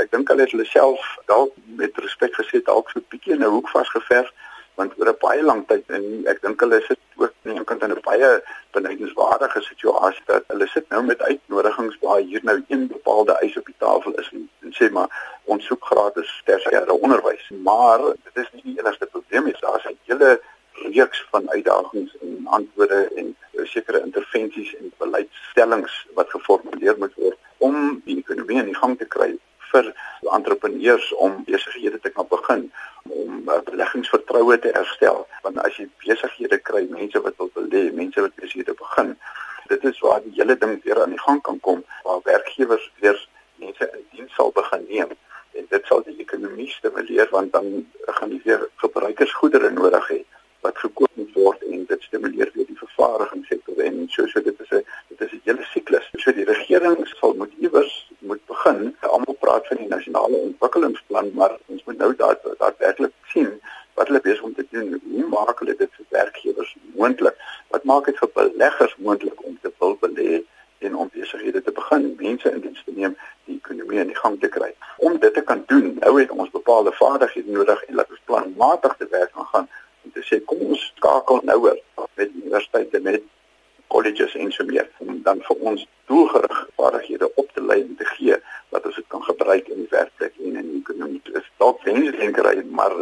Ek 0.00 0.08
dink 0.16 0.32
hulle 0.32 0.46
het 0.48 0.56
hulle 0.56 0.68
self 0.72 1.12
dalk 1.28 1.52
met 1.76 2.00
respek 2.00 2.32
gesê 2.40 2.64
dalk 2.64 2.88
so 2.88 3.04
'n 3.04 3.08
bietjie 3.12 3.36
in 3.36 3.44
'n 3.44 3.52
hoek 3.58 3.68
vasgeverf 3.68 4.32
want 4.80 4.96
oor 4.96 5.12
'n 5.12 5.20
baie 5.20 5.42
lang 5.44 5.60
tyd 5.68 5.84
en 5.92 6.24
ek 6.24 6.40
dink 6.40 6.64
hulle 6.64 6.80
sit 6.88 7.03
ook 7.16 7.32
nie. 7.42 7.56
Enkant 7.56 7.82
in 7.82 7.90
'n 7.90 8.00
baie 8.00 8.42
benaderingswaardige 8.70 9.60
situasie 9.62 10.22
dat 10.26 10.44
hulle 10.46 10.66
sit 10.66 10.88
nou 10.88 11.02
met 11.04 11.22
uitnodigings 11.22 11.98
waar 12.00 12.18
hier 12.18 12.40
nou 12.42 12.64
een 12.68 12.86
bepaalde 12.86 13.32
eis 13.32 13.56
op 13.56 13.66
die 13.66 13.74
tafel 13.78 14.12
is 14.12 14.30
en, 14.32 14.50
en 14.60 14.74
sê 14.78 14.90
maar 14.90 15.38
ons 15.44 15.66
soek 15.66 15.84
gratis 15.84 16.42
tersiêre 16.44 16.98
onderwys. 17.00 17.50
Maar 17.62 17.98
dit 17.98 18.36
is 18.44 18.50
nie 18.52 18.62
die 18.62 18.78
enigste 18.78 19.06
probleem 19.06 19.44
nie. 19.44 19.56
Daar's 19.60 19.84
'n 19.84 19.98
hele 20.04 20.40
reeks 20.72 21.26
van 21.30 21.50
uitdagings 21.50 22.16
en 22.20 22.46
antwoorde 22.46 23.10
en 23.16 23.36
sekere 23.62 24.02
intervensies 24.04 24.76
en 24.76 24.92
beleidsstellings 24.98 26.06
wat 26.14 26.30
geformuleer 26.30 26.98
moet 26.98 27.14
word 27.14 27.38
om 27.58 28.02
die 28.04 28.18
ekonomie 28.18 28.62
in 28.62 28.74
gang 28.74 28.98
te 28.98 29.04
kry 29.04 29.38
vir 29.74 29.90
entrepreneurs 30.38 31.12
om 31.26 31.42
besighede 31.48 32.00
te 32.00 32.12
kan 32.16 32.28
begin 32.30 32.66
om 33.08 33.48
uh, 33.48 33.60
beleggingsvertroue 33.70 34.58
te 34.58 34.72
herstel. 34.76 35.24
Want 35.46 35.60
as 35.66 35.78
jy 35.80 35.88
besighede 36.04 36.60
kry 36.68 36.86
mense 36.90 37.22
wat 37.26 37.40
wil 37.42 37.50
belê 37.58 37.88
mense 38.00 38.24
wat 38.26 38.36
besighede 38.40 38.76
begin 38.80 39.16
dit 39.72 39.84
is 39.90 40.00
waar 40.04 40.20
die 40.22 40.34
hele 40.36 40.56
ding 40.60 40.76
weer 40.84 41.00
aan 41.02 41.14
die 41.16 41.22
gang 41.26 41.40
kan 41.42 41.60
kom 41.66 41.84
waar 42.04 42.20
werkgewers 42.24 42.90
weer 43.00 43.16
mense 43.62 43.90
in 43.98 44.04
diens 44.12 44.34
sal 44.36 44.52
begin 44.52 44.84
neem. 44.88 45.14
En 45.58 45.66
dit 45.70 45.86
sal 45.88 46.02
die 46.06 46.18
ekonomie 46.26 46.70
stimuleer 46.70 47.30
want 47.32 47.52
dan 47.52 47.70
gaan 48.18 48.34
die 48.34 48.42
weer 48.44 48.68
gebruikersgoedere 48.84 49.70
nodig 49.80 50.08
hê 50.12 50.20
wat 50.64 50.78
gekoop 50.78 51.12
moet 51.20 51.32
word 51.36 51.62
en 51.68 51.84
dit 51.90 52.02
stimuleer 52.08 52.50
weer 52.54 52.68
die 52.70 52.80
vervaardigingssektor 52.80 53.80
en 53.86 54.04
so 54.14 54.26
so 54.32 54.40
dit 54.48 54.60
is 54.64 54.70
'n 54.78 54.84
dit 55.10 55.20
is 55.26 55.32
'n 55.32 55.42
hele 55.44 55.64
siklus. 55.74 56.06
So 56.22 56.32
die 56.32 56.48
regering 56.54 57.06
sal 57.20 57.34
moet 57.40 57.52
iewers 57.58 57.94
moet 58.18 58.44
begin. 58.46 58.96
Almal 59.00 59.36
praat 59.44 59.66
van 59.66 59.76
die 59.76 59.88
nasionale 59.96 60.36
ontwikkelingsplan, 60.48 61.30
maar 61.34 61.52
ons 61.66 61.84
moet 61.84 61.98
nou 61.98 62.14
daar 62.16 62.38
daadwerklik 62.58 63.12
sien 63.32 63.60
wat 63.94 64.08
hulle 64.08 64.20
besig 64.20 64.42
om 64.42 64.54
te 64.54 64.66
doen. 64.70 65.00
Hoe 65.10 65.26
maak 65.36 65.58
hulle 65.58 65.76
dit 65.76 65.90
vir 65.96 66.06
werkgewers 66.08 66.76
moontlik? 66.94 67.36
Wat 67.68 67.84
maak 67.84 68.04
dit 68.04 68.18
vir 68.18 68.30
beleggers 68.34 68.96
moontlik 68.96 69.44
om 69.44 69.58
te 69.62 69.72
wil 69.78 69.96
belê 70.00 70.42
en 70.78 70.96
om 70.96 71.10
besighede 71.12 71.62
te 71.62 71.72
begin, 71.72 72.14
mense 72.18 72.50
in 72.50 72.60
diens 72.60 72.82
te 72.84 72.92
neem, 72.96 73.16
die 73.44 73.60
ekonomie 73.60 74.00
in 74.00 74.10
die 74.12 74.20
gang 74.22 74.40
te 74.40 74.48
kry? 74.48 74.72
Om 74.96 75.18
dit 75.18 75.34
te 75.34 75.44
kan 75.50 75.62
doen, 75.66 75.94
nou 76.00 76.20
het 76.20 76.30
ons 76.30 76.50
bepaalde 76.50 76.92
vaardighede 76.92 77.50
nodig 77.50 77.84
en 77.84 77.94
laat 78.00 78.10
ons 78.10 78.26
planmatig 78.30 78.96
te 78.98 79.08
werk 79.10 79.33
gaan 80.24 80.40
om 80.40 80.44
te 80.44 80.44
sê 80.44 80.44
kom 80.44 80.70
ons 80.70 80.92
skakel 80.96 81.40
nouer 81.44 81.78
met 82.16 82.30
universiteite 82.34 83.00
met 83.00 83.22
colleges 83.88 84.34
en 84.34 84.52
so 84.52 84.64
meer 84.64 84.88
om 84.98 85.22
dan 85.22 85.40
vir 85.40 85.56
ons 85.60 85.86
doelgerig 86.06 86.68
vaardighede 86.76 87.30
op 87.34 87.48
te 87.54 87.62
lei 87.62 87.80
en 87.82 87.96
te 87.96 88.04
gee 88.04 88.36
wat 88.70 88.86
ons 88.86 89.00
kan 89.08 89.22
gebruik 89.22 89.68
in 89.68 89.84
die 89.84 89.90
werkplek 89.90 90.32
en 90.40 90.56
in 90.56 90.70
die 90.70 90.80
ekonomie. 90.80 91.20
Dit 91.24 91.36
is 91.36 91.50
dalk 91.58 91.82
wensdenkery, 91.84 92.64
maar 92.70 92.94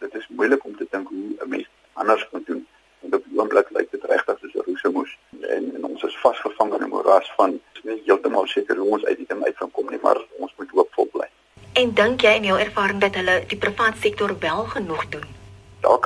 dit 0.00 0.14
is 0.14 0.28
moeilik 0.28 0.64
om 0.64 0.76
te 0.76 0.86
dink 0.90 1.08
hoe 1.08 1.36
'n 1.44 1.48
mens 1.48 1.68
anders 1.94 2.28
kan 2.30 2.42
doen. 2.46 2.66
En 3.02 3.14
op 3.14 3.24
die 3.24 3.38
oomblik 3.38 3.70
lyk 3.70 3.90
dit 3.90 4.04
regtig 4.04 4.38
soos 4.38 4.54
'n 4.54 4.64
roesemoes 4.66 5.18
en, 5.40 5.74
en 5.74 5.84
ons 5.84 6.02
is 6.02 6.18
vasgevang 6.18 6.74
in 6.74 6.82
'n 6.82 6.88
moeras 6.88 7.32
van 7.36 7.60
nie 7.82 8.02
heeltemal 8.04 8.46
seker 8.46 8.76
hoe 8.76 8.90
ons 8.90 9.04
uit 9.04 9.16
die 9.16 9.26
ding 9.28 9.44
uit 9.44 9.56
gaan 9.56 9.70
kom 9.70 9.90
nie, 9.90 10.00
maar 10.02 10.18
ons 10.38 10.52
moet 10.56 10.70
hoopvol 10.70 11.06
bly. 11.06 11.28
En 11.72 11.94
dink 11.94 12.20
jy 12.20 12.34
in 12.36 12.44
jou 12.44 12.58
ervaring 12.58 13.00
dat 13.00 13.14
hulle 13.14 13.44
die 13.46 13.58
private 13.58 13.98
sektor 14.00 14.38
wel 14.38 14.64
genoeg 14.64 15.08
doen? 15.08 15.37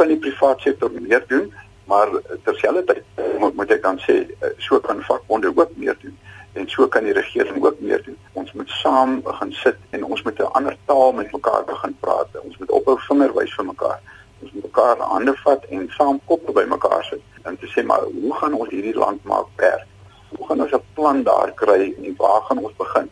Kan 0.02 0.10
die 0.10 0.18
private 0.18 0.62
sektor 0.62 0.90
meer 0.90 1.22
doen, 1.28 1.52
maar 1.86 2.08
terselfdertyd 2.42 3.04
moet, 3.38 3.54
moet 3.54 3.70
ek 3.70 3.84
dan 3.84 4.00
sê 4.02 4.16
eh, 4.26 4.48
so 4.58 4.80
kan 4.82 4.98
vakbonde 5.06 5.52
ook 5.54 5.76
meer 5.78 5.94
doen 6.00 6.16
en 6.58 6.66
so 6.72 6.88
kan 6.90 7.06
die 7.06 7.14
regering 7.14 7.60
ook 7.62 7.78
meer 7.78 8.02
doen. 8.02 8.16
Ons 8.34 8.50
moet 8.58 8.72
saam 8.80 9.20
begin 9.22 9.52
sit 9.60 9.78
en 9.94 10.02
ons 10.08 10.24
moet 10.26 10.42
'n 10.42 10.50
ander 10.58 10.74
taal 10.90 11.14
met 11.20 11.30
mekaar 11.32 11.62
begin 11.70 11.94
praat. 12.00 12.34
Ons 12.42 12.58
moet 12.58 12.74
ophou 12.80 12.96
vinger 13.06 13.30
wys 13.38 13.54
vir 13.54 13.68
mekaar. 13.70 14.00
Ons 14.42 14.50
moet 14.52 14.66
mekaar 14.66 15.06
hande 15.12 15.36
vat 15.44 15.70
en 15.70 15.86
saam 15.98 16.20
koppe 16.26 16.52
by 16.58 16.66
mekaar 16.74 17.06
sit 17.10 17.22
en 17.46 17.58
te 17.62 17.70
sê 17.70 17.86
maar 17.86 18.02
hoe 18.02 18.34
gaan 18.34 18.58
ons 18.58 18.74
hierdie 18.74 18.98
land 18.98 19.22
maak 19.24 19.46
werk? 19.56 19.86
Hoe 20.34 20.46
gaan 20.48 20.66
ons 20.66 20.74
'n 20.74 20.84
plan 20.94 21.22
daar 21.22 21.54
kry 21.54 21.94
en 21.94 22.14
waar 22.18 22.42
gaan 22.50 22.58
ons 22.58 22.76
begin? 22.76 23.10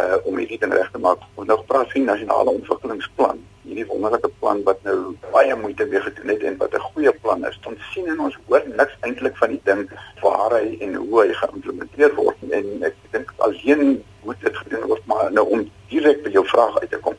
uh 0.00 0.16
om 0.24 0.36
hierdie 0.38 0.58
ding 0.58 0.72
reg 0.72 0.90
te 0.90 0.98
maak. 0.98 1.20
Ons 1.34 1.46
nou 1.46 1.62
praat 1.66 1.92
van 1.92 2.04
nasionale 2.04 2.50
ontwikkelingsplan 2.50 3.44
hierdie 3.80 3.92
wonderlike 3.92 4.28
plan 4.40 4.60
wat 4.64 4.80
nou 4.84 5.16
baie 5.32 5.54
moeite 5.56 5.86
mee 5.88 6.00
gedoen 6.04 6.28
het 6.28 6.42
en 6.44 6.56
wat 6.60 6.74
'n 6.74 6.80
goeie 6.92 7.12
plan 7.22 7.44
is. 7.46 7.58
Ons 7.64 7.80
sien 7.92 8.06
en 8.06 8.20
ons 8.20 8.36
hoor 8.46 8.62
niks 8.66 8.96
eintlik 9.00 9.36
van 9.36 9.48
die 9.48 9.60
ding 9.64 9.88
waar 10.20 10.52
hy 10.52 10.76
en 10.80 10.94
hoe 10.94 11.20
hy 11.22 11.32
geïmplementeer 11.32 12.14
word 12.14 12.36
en 12.50 12.82
ek 12.84 12.94
dink 13.12 13.32
alleen 13.38 14.04
moet 14.24 14.40
dit 14.40 14.56
gedoen 14.56 14.86
word 14.86 15.06
maar 15.06 15.32
nou 15.32 15.46
om 15.48 15.70
die 15.88 16.00
vraag 16.44 16.80
uit 16.80 16.90
te 16.90 16.98
kom. 16.98 17.14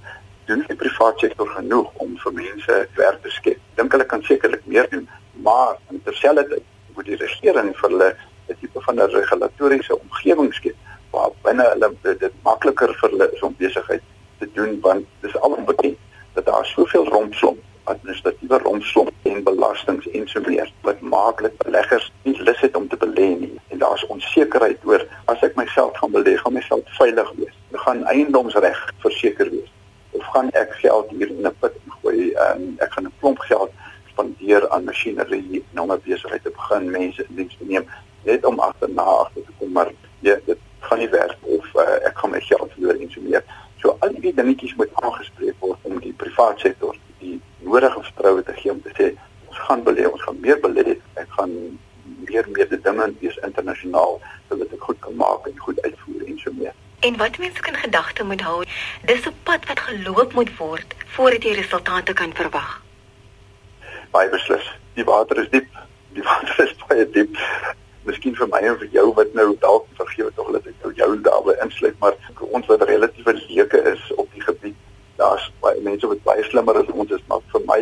Doen 0.45 0.63
die 0.67 0.76
private 0.76 1.19
sektor 1.19 1.47
genoeg 1.47 1.89
om 1.95 2.17
vir 2.17 2.34
mense 2.34 2.88
werk 2.95 3.21
te 3.21 3.30
skep? 3.30 3.58
Dink 3.76 3.91
hulle 3.91 4.06
kan 4.06 4.24
sekerlik 4.24 4.65
meer 4.65 4.88
doen, 4.89 5.10
maar 5.34 5.78
terselfdertyd 6.04 6.63
moet 6.95 7.06
die 7.06 7.15
regering 7.15 7.76
vir 7.78 7.89
hulle 7.89 8.15
'n 8.50 8.56
tipe 8.60 8.82
van 8.82 8.95
'n 8.95 9.10
regulatoriese 9.10 10.00
omgewing 10.00 10.54
skep 10.54 10.76
waar 11.12 11.32
binne 11.41 11.63
hulle 11.63 11.91
dit 12.04 12.34
makliker 12.43 12.93
vir 13.00 13.10
hulle 13.10 13.32
is 13.34 13.41
om 13.41 13.56
besigheid 13.58 14.04
te 14.39 14.47
doen 14.54 14.80
want 14.82 15.06
dis 15.21 15.38
alom 15.41 15.65
bekend 15.65 15.97
dat 16.34 16.45
daar 16.45 16.65
soveel 16.65 17.08
rompslomp 17.08 17.60
administratiewe 17.84 18.58
rompslomp 18.58 19.12
en 19.24 19.43
belastings 19.86 20.08
en 20.13 20.28
so 20.28 20.41
meer 20.41 20.72
wat 20.82 21.02
maak 21.02 21.41
dat 21.41 21.58
beleggers 21.58 22.12
nie 22.24 22.41
lus 22.44 22.60
het 22.60 22.76
om 22.76 22.88
te 22.88 22.98
belê 22.98 23.39
nie. 23.39 23.60
En 23.67 23.78
daar's 23.78 24.06
onsekerheid 24.06 24.78
oor 24.84 25.06
as 25.26 25.41
ek 25.41 25.56
myself 25.56 25.98
gaan 25.98 26.12
belê 26.12 26.38
gaan 26.38 26.54
myself 26.54 26.82
veilig 26.98 27.32
wees. 27.38 27.56
Gaan 27.72 28.04
eiendomsreg 28.06 28.94
verseker 29.00 29.50
wees. 29.50 29.72
Of 30.12 30.24
gaan 30.34 30.50
ek 30.52 30.74
geld 30.82 31.10
hier 31.10 31.30
in 31.30 31.48
'n 31.48 31.56
put 31.60 31.74
gooi 32.02 32.34
um, 32.34 32.76
ek 32.80 32.91
gaan 32.91 33.06
'n 33.06 33.13
klomp 33.20 33.39
geld 33.39 33.72
spandeer 34.12 34.70
aan 34.70 34.84
masjinerie 34.84 35.63
en 35.74 35.82
om 35.82 35.91
'n 35.91 36.02
besigheid 36.04 36.44
te 36.44 36.50
begin 36.50 36.91
mense 36.91 37.26
in 37.30 37.36
diens 37.36 37.58
te 37.58 37.65
neem 37.65 37.86
net 38.24 38.46
om 38.46 38.60
agterna 38.60 39.02
agter 39.02 39.41
te 39.46 39.52
kom 39.60 39.72
maar 39.72 39.91
ja 40.20 40.36
dit 40.46 40.58
gaan 40.80 41.00
nie 41.00 41.10
werk 41.10 41.38
of 41.41 41.65
uh, 41.76 42.06
ek 42.08 42.17
gaan 42.17 42.32
my 42.32 42.41
geld 42.41 42.72
verloor 42.74 42.96
en 43.00 43.12
so 43.12 43.22
meer 43.22 43.44
so 43.82 43.98
al 44.00 44.13
die 44.20 44.34
dingetjies 44.34 44.76
moet 44.76 44.89
aangespreek 44.94 45.56
word 45.60 45.80
om 45.82 46.00
die 46.00 46.13
private 46.13 46.60
sektor 46.60 46.96
die 47.20 47.41
nodige 47.60 48.04
vertroue 48.04 48.44
te 48.44 48.54
gee 48.54 48.72
om 48.72 48.82
te 48.82 48.94
sê 48.98 49.15
ons 49.52 49.60
gaan 49.67 49.84
belê, 49.84 50.08
ons 50.08 50.22
gaan 50.24 50.39
meer 50.39 50.60
belê, 50.63 50.96
ek 51.20 51.32
gaan 51.38 51.52
dinge 52.92 53.14
wees 53.20 53.38
internasionaal 53.48 54.20
sodat 54.50 54.74
ek 54.76 54.88
goed 54.88 55.00
kan 55.00 55.16
maak 55.16 55.48
en 55.48 55.60
goed 55.66 55.82
uitvoer 55.82 56.26
en 56.28 56.40
so 56.44 56.54
meer. 56.58 56.74
En 57.08 57.18
wat 57.18 57.38
mense 57.38 57.62
kan 57.62 57.76
gedagte 57.76 58.24
moet 58.24 58.42
hou, 58.42 58.64
dis 59.06 59.26
'n 59.26 59.36
pad 59.44 59.66
wat 59.66 59.80
geloop 59.80 60.34
moet 60.34 60.58
word 60.58 60.96
voordat 61.16 61.44
jy 61.44 61.54
resultate 61.54 62.14
kan 62.14 62.34
verwag. 62.34 62.82
Baie 64.12 64.30
beslis. 64.30 64.66
Die 64.94 65.04
water 65.04 65.38
is 65.38 65.50
diep. 65.50 65.70
Die 66.14 66.24
water 66.30 66.64
is 66.68 66.76
baie 66.88 67.10
diep. 67.10 67.38
Miskien 68.04 68.36
vir 68.36 68.48
my 68.48 68.60
en 68.60 68.78
vir 68.78 68.88
jou 68.92 69.14
wat 69.14 69.34
nou 69.34 69.56
dalk 69.60 69.88
vergeet 69.94 70.36
tog 70.36 70.52
dat 70.52 70.66
ek 70.66 70.76
nou 70.84 70.94
jou 70.94 71.22
daarby 71.22 71.54
insluit, 71.64 72.00
maar 72.00 72.16
ons 72.40 72.66
wat 72.66 72.82
relatief 72.82 73.26
leuke 73.48 73.82
is 73.94 74.14
op 74.16 74.28
die 74.34 74.42
gebied 74.42 74.76
daar's 75.22 75.52
baie 75.62 75.82
mense 75.86 76.08
wat 76.08 76.24
baie 76.24 76.44
slimmer 76.50 76.78
as 76.82 76.90
ons 76.94 77.14
is, 77.18 77.24
maar 77.30 77.44
vir 77.54 77.64
my 77.70 77.80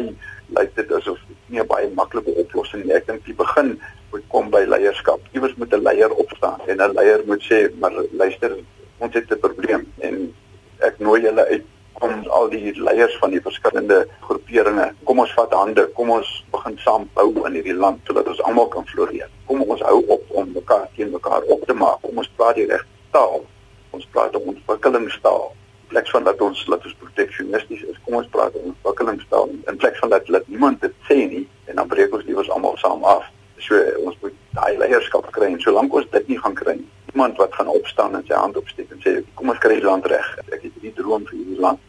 lyk 0.57 0.75
dit 0.75 0.91
asof 0.97 1.19
dit 1.27 1.53
nie 1.53 1.61
'n 1.61 1.71
baie 1.71 1.87
maklike 2.01 2.33
oplossing 2.43 2.83
nie. 2.83 2.95
Ek 2.99 3.07
dink 3.07 3.25
die 3.25 3.37
begin 3.43 3.79
moet 4.11 4.27
kom 4.27 4.49
by 4.49 4.63
leierskap. 4.67 5.19
Iewers 5.33 5.55
moet 5.55 5.73
'n 5.73 5.81
leier 5.81 6.11
opstaan 6.11 6.59
en 6.67 6.81
'n 6.81 6.93
leier 6.93 7.21
moet 7.25 7.43
sê, 7.43 7.69
"Maar 7.79 7.93
luister, 8.11 8.57
ons 8.97 9.13
het 9.13 9.31
'n 9.31 9.39
probleem 9.39 9.93
en 9.99 10.35
ek 10.79 10.99
nooi 10.99 11.21
julle 11.21 11.45
uit 11.45 11.65
kom 11.99 12.27
al 12.27 12.49
die 12.49 12.73
leiers 12.79 13.17
van 13.17 13.33
die 13.33 13.41
verskillende 13.41 14.07
groeperinge. 14.19 14.93
Kom 15.03 15.19
ons 15.19 15.33
vat 15.33 15.53
hande, 15.53 15.87
kom 15.97 16.09
ons 16.09 16.29
begin 16.51 16.77
saam 16.77 17.09
bou 17.13 17.45
in 17.47 17.53
hierdie 17.53 17.75
land 17.75 17.99
sodat 18.07 18.27
ons 18.27 18.41
almal 18.47 18.67
kan 18.67 18.87
floreer. 18.87 19.29
Kom 19.45 19.61
ons 19.61 19.81
hou 19.81 19.99
op 20.15 20.23
om 20.29 20.51
mekaar 20.55 20.87
teen 20.95 21.11
mekaar 21.11 21.41
op 21.55 21.65
te 21.67 21.73
maak. 21.73 22.01
Kom 22.01 22.17
ons 22.17 22.31
praat 22.35 22.55
die 22.55 22.67
regte 22.71 22.87
taal. 23.11 23.45
Ons 23.91 24.05
praat 24.13 24.35
'n 24.35 24.47
ontwikkelingstaal 24.53 25.51
plek 25.89 26.07
van 26.13 26.23
dat 26.23 26.41
ons 26.41 26.65
laat 26.67 26.85
ons 26.85 26.95
proteksionisties 27.01 27.81
is, 27.81 27.97
kom 28.05 28.19
ons 28.19 28.27
praat 28.33 28.55
oor 28.55 28.69
ontwikkelingstaal 28.71 29.49
in 29.49 29.77
plek 29.81 29.97
van 29.97 30.09
dat 30.13 30.29
laat 30.29 30.47
niemand 30.47 30.81
dit 30.81 30.93
sê 31.09 31.17
nie 31.33 31.47
en 31.65 31.75
dan 31.81 31.87
breek 31.87 32.13
ons 32.13 32.25
liewers 32.25 32.49
almal 32.49 32.77
saam 32.77 33.03
af. 33.03 33.25
So 33.59 33.79
ons 34.05 34.17
moet 34.21 34.35
daai 34.55 34.77
leierskap 34.77 35.31
kry 35.35 35.51
en 35.51 35.59
solank 35.61 35.93
ons 35.93 36.07
dit 36.11 36.27
nie 36.31 36.39
gaan 36.39 36.55
kry 36.55 36.75
nie, 36.79 36.87
iemand 37.13 37.37
wat 37.37 37.53
gaan 37.53 37.67
opstaan 37.67 38.15
en 38.15 38.25
sy 38.27 38.33
hand 38.33 38.57
opsteek 38.57 38.91
en 38.95 39.01
sê 39.03 39.15
kom 39.35 39.51
ons 39.53 39.61
kry 39.63 39.79
die 39.79 39.87
land 39.87 40.05
reg. 40.11 40.27
Ek 40.47 40.61
het 40.61 40.71
hierdie 40.73 40.95
droom 40.97 41.25
vir 41.29 41.37
hierdie 41.37 41.59
land, 41.65 41.79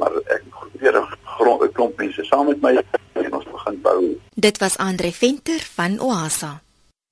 maar 0.00 0.12
ek 0.34 0.44
probeer 0.50 1.00
'n 1.00 1.72
klomp 1.76 1.98
mense 1.98 2.24
saam 2.24 2.46
met 2.46 2.60
my 2.62 2.72
en 3.12 3.34
ons 3.34 3.44
begin 3.44 3.80
bou. 3.80 4.18
Dit 4.34 4.58
was 4.58 4.76
Andre 4.76 5.12
Venter 5.12 5.60
van 5.74 6.00
Oasa. 6.00 6.62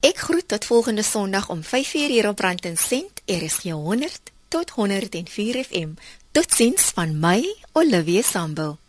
Ek 0.01 0.17
groet 0.17 0.49
tot 0.49 0.65
volgende 0.65 1.03
Sondag 1.03 1.49
om 1.49 1.63
5:00 1.63 2.13
hier 2.15 2.29
op 2.29 2.39
Rand 2.39 2.65
en 2.65 2.77
Sent, 2.77 3.23
RSG 3.27 3.71
100 3.71 4.33
tot 4.49 4.71
104 4.71 5.65
FM. 5.65 5.91
Totsiens 6.33 6.91
van 6.95 7.19
my, 7.21 7.55
Olivia 7.73 8.23
Sambul. 8.23 8.84